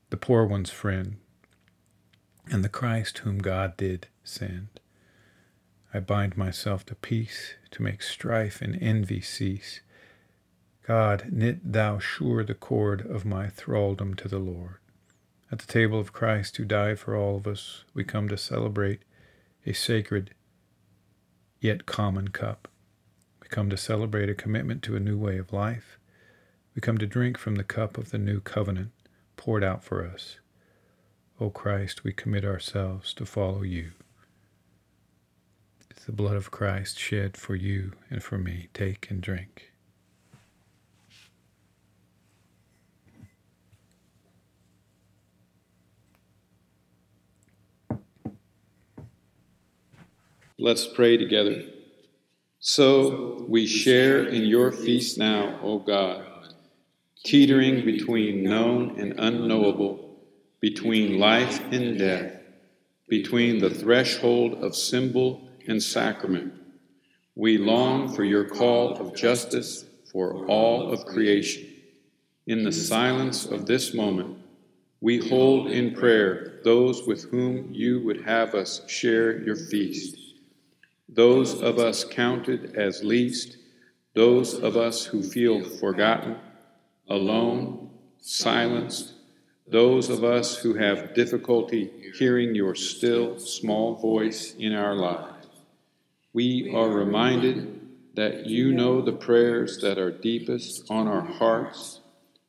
the 0.09 0.17
poor 0.17 0.43
one's 0.43 0.71
friend, 0.71 1.19
and 2.51 2.65
the 2.65 2.69
Christ 2.69 3.19
whom 3.19 3.37
God 3.37 3.77
did 3.77 4.07
send. 4.25 4.81
I 5.93 6.01
bind 6.01 6.35
myself 6.35 6.85
to 6.87 6.95
peace, 6.95 7.53
to 7.71 7.81
make 7.81 8.01
strife 8.01 8.61
and 8.61 8.77
envy 8.83 9.21
cease, 9.21 9.79
God, 10.85 11.29
knit 11.31 11.59
thou 11.63 11.97
sure 11.97 12.43
the 12.43 12.53
cord 12.53 13.09
of 13.09 13.23
my 13.23 13.47
thraldom 13.47 14.15
to 14.15 14.27
the 14.27 14.37
Lord. 14.37 14.79
At 15.49 15.59
the 15.59 15.71
table 15.71 15.97
of 15.97 16.11
Christ, 16.11 16.57
who 16.57 16.65
died 16.65 16.99
for 16.99 17.15
all 17.15 17.37
of 17.37 17.47
us, 17.47 17.85
we 17.93 18.03
come 18.03 18.27
to 18.27 18.37
celebrate 18.37 19.03
a 19.65 19.71
sacred 19.71 20.33
yet 21.61 21.85
common 21.85 22.27
cup. 22.27 22.67
Come 23.51 23.69
to 23.69 23.75
celebrate 23.75 24.29
a 24.29 24.33
commitment 24.33 24.81
to 24.83 24.95
a 24.95 24.99
new 25.01 25.17
way 25.17 25.37
of 25.37 25.51
life. 25.51 25.99
We 26.73 26.79
come 26.79 26.97
to 26.99 27.05
drink 27.05 27.37
from 27.37 27.55
the 27.55 27.65
cup 27.65 27.97
of 27.97 28.11
the 28.11 28.17
new 28.17 28.39
covenant 28.39 28.91
poured 29.35 29.61
out 29.61 29.83
for 29.83 30.07
us. 30.07 30.37
O 31.37 31.49
Christ, 31.49 32.05
we 32.05 32.13
commit 32.13 32.45
ourselves 32.45 33.13
to 33.15 33.25
follow 33.25 33.63
you. 33.63 33.91
It's 35.89 36.05
the 36.05 36.13
blood 36.13 36.37
of 36.37 36.49
Christ 36.49 36.97
shed 36.97 37.35
for 37.35 37.53
you 37.55 37.91
and 38.09 38.23
for 38.23 38.37
me. 38.37 38.69
Take 38.73 39.11
and 39.11 39.19
drink. 39.19 39.73
Let's 50.57 50.87
pray 50.87 51.17
together. 51.17 51.63
So 52.63 53.43
we 53.49 53.65
share 53.65 54.27
in 54.27 54.43
your 54.43 54.71
feast 54.71 55.17
now, 55.17 55.59
O 55.63 55.79
God, 55.79 56.23
teetering 57.23 57.83
between 57.83 58.43
known 58.43 58.99
and 58.99 59.19
unknowable, 59.19 60.19
between 60.59 61.17
life 61.17 61.59
and 61.71 61.97
death, 61.97 62.35
between 63.07 63.57
the 63.57 63.71
threshold 63.71 64.63
of 64.63 64.75
symbol 64.75 65.49
and 65.67 65.81
sacrament. 65.81 66.53
We 67.33 67.57
long 67.57 68.13
for 68.13 68.23
your 68.23 68.45
call 68.45 68.95
of 68.95 69.15
justice 69.15 69.83
for 70.11 70.45
all 70.45 70.91
of 70.91 71.07
creation. 71.07 71.67
In 72.45 72.63
the 72.63 72.71
silence 72.71 73.47
of 73.47 73.65
this 73.65 73.95
moment, 73.95 74.37
we 74.99 75.17
hold 75.17 75.71
in 75.71 75.95
prayer 75.95 76.59
those 76.63 77.07
with 77.07 77.23
whom 77.23 77.73
you 77.73 78.01
would 78.01 78.21
have 78.21 78.53
us 78.53 78.87
share 78.87 79.41
your 79.41 79.55
feast 79.55 80.30
those 81.11 81.61
of 81.61 81.77
us 81.77 82.03
counted 82.05 82.75
as 82.75 83.03
least, 83.03 83.57
those 84.13 84.53
of 84.53 84.77
us 84.77 85.05
who 85.05 85.21
feel 85.21 85.63
forgotten, 85.63 86.37
alone, 87.09 87.89
silenced, 88.19 89.13
those 89.67 90.09
of 90.09 90.23
us 90.23 90.57
who 90.57 90.73
have 90.73 91.13
difficulty 91.13 91.91
hearing 92.17 92.55
your 92.55 92.75
still, 92.75 93.39
small 93.39 93.95
voice 93.95 94.55
in 94.57 94.73
our 94.73 94.95
lives. 94.95 95.47
We 96.33 96.73
are 96.73 96.89
reminded 96.89 97.79
that 98.15 98.45
you 98.45 98.73
know 98.73 99.01
the 99.01 99.13
prayers 99.13 99.79
that 99.81 99.97
are 99.97 100.11
deepest 100.11 100.89
on 100.89 101.07
our 101.07 101.21
hearts, 101.21 102.01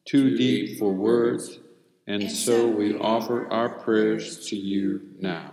too 0.04 0.36
deep 0.36 0.78
for 0.78 0.92
words, 0.92 1.58
and 2.06 2.30
so 2.30 2.66
we 2.66 2.96
offer 2.98 3.46
our 3.52 3.68
prayers 3.68 4.48
to 4.48 4.56
you 4.56 5.00
now. 5.20 5.51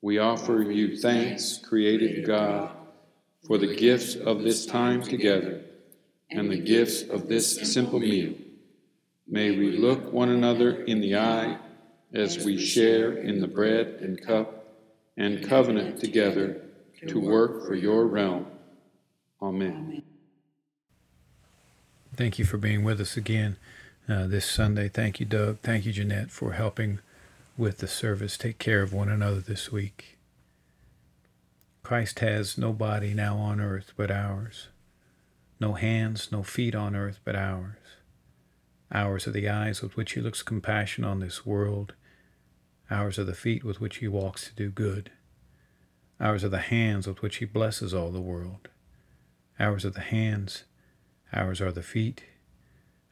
We 0.00 0.18
offer 0.18 0.62
you 0.62 0.96
thanks, 0.96 1.58
created 1.58 2.26
God, 2.26 2.70
for 3.46 3.58
the 3.58 3.74
gifts 3.74 4.14
of 4.14 4.42
this 4.42 4.66
time 4.66 5.02
together 5.02 5.62
and 6.30 6.50
the 6.50 6.58
gifts 6.58 7.02
of 7.02 7.28
this 7.28 7.72
simple 7.72 7.98
meal. 7.98 8.34
May 9.26 9.50
we 9.50 9.72
look 9.72 10.12
one 10.12 10.28
another 10.30 10.84
in 10.84 11.00
the 11.00 11.16
eye 11.16 11.58
as 12.12 12.44
we 12.44 12.58
share 12.58 13.12
in 13.12 13.40
the 13.40 13.48
bread 13.48 13.98
and 14.00 14.20
cup 14.20 14.64
and 15.16 15.46
covenant 15.46 16.00
together 16.00 16.62
to 17.06 17.20
work 17.20 17.66
for 17.66 17.74
your 17.74 18.06
realm. 18.06 18.46
Amen. 19.42 20.02
Thank 22.14 22.38
you 22.38 22.44
for 22.44 22.56
being 22.56 22.84
with 22.84 23.00
us 23.00 23.16
again 23.16 23.56
uh, 24.08 24.26
this 24.26 24.46
Sunday. 24.46 24.88
Thank 24.88 25.20
you, 25.20 25.26
Doug. 25.26 25.58
Thank 25.60 25.86
you, 25.86 25.92
Jeanette, 25.92 26.30
for 26.30 26.52
helping 26.52 27.00
with 27.58 27.78
the 27.78 27.88
service. 27.88 28.38
Take 28.38 28.58
care 28.58 28.82
of 28.82 28.92
one 28.92 29.08
another 29.08 29.40
this 29.40 29.72
week. 29.72 30.18
Christ 31.82 32.20
has 32.20 32.56
no 32.56 32.72
body 32.72 33.12
now 33.12 33.36
on 33.36 33.60
earth 33.60 33.92
but 33.96 34.10
ours, 34.10 34.68
no 35.58 35.72
hands, 35.72 36.30
no 36.30 36.42
feet 36.42 36.74
on 36.74 36.94
earth 36.94 37.18
but 37.24 37.34
ours. 37.34 37.76
Ours 38.92 39.26
are 39.26 39.32
the 39.32 39.48
eyes 39.48 39.82
with 39.82 39.96
which 39.96 40.12
he 40.12 40.20
looks 40.20 40.42
compassion 40.42 41.04
on 41.04 41.18
this 41.18 41.44
world. 41.44 41.94
Ours 42.90 43.18
are 43.18 43.24
the 43.24 43.34
feet 43.34 43.64
with 43.64 43.80
which 43.80 43.96
he 43.96 44.08
walks 44.08 44.48
to 44.48 44.54
do 44.54 44.70
good. 44.70 45.10
Ours 46.20 46.44
are 46.44 46.48
the 46.48 46.58
hands 46.58 47.06
with 47.06 47.22
which 47.22 47.36
he 47.36 47.44
blesses 47.44 47.92
all 47.92 48.10
the 48.10 48.20
world. 48.20 48.68
Ours 49.58 49.84
are 49.84 49.90
the 49.90 50.00
hands. 50.00 50.64
Ours 51.32 51.60
are 51.60 51.72
the 51.72 51.82
feet. 51.82 52.22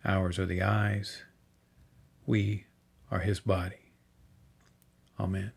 Ours 0.04 0.38
are 0.38 0.46
the 0.46 0.62
eyes. 0.62 1.22
We 2.26 2.66
are 3.10 3.20
his 3.20 3.40
body. 3.40 3.85
Amen. 5.18 5.52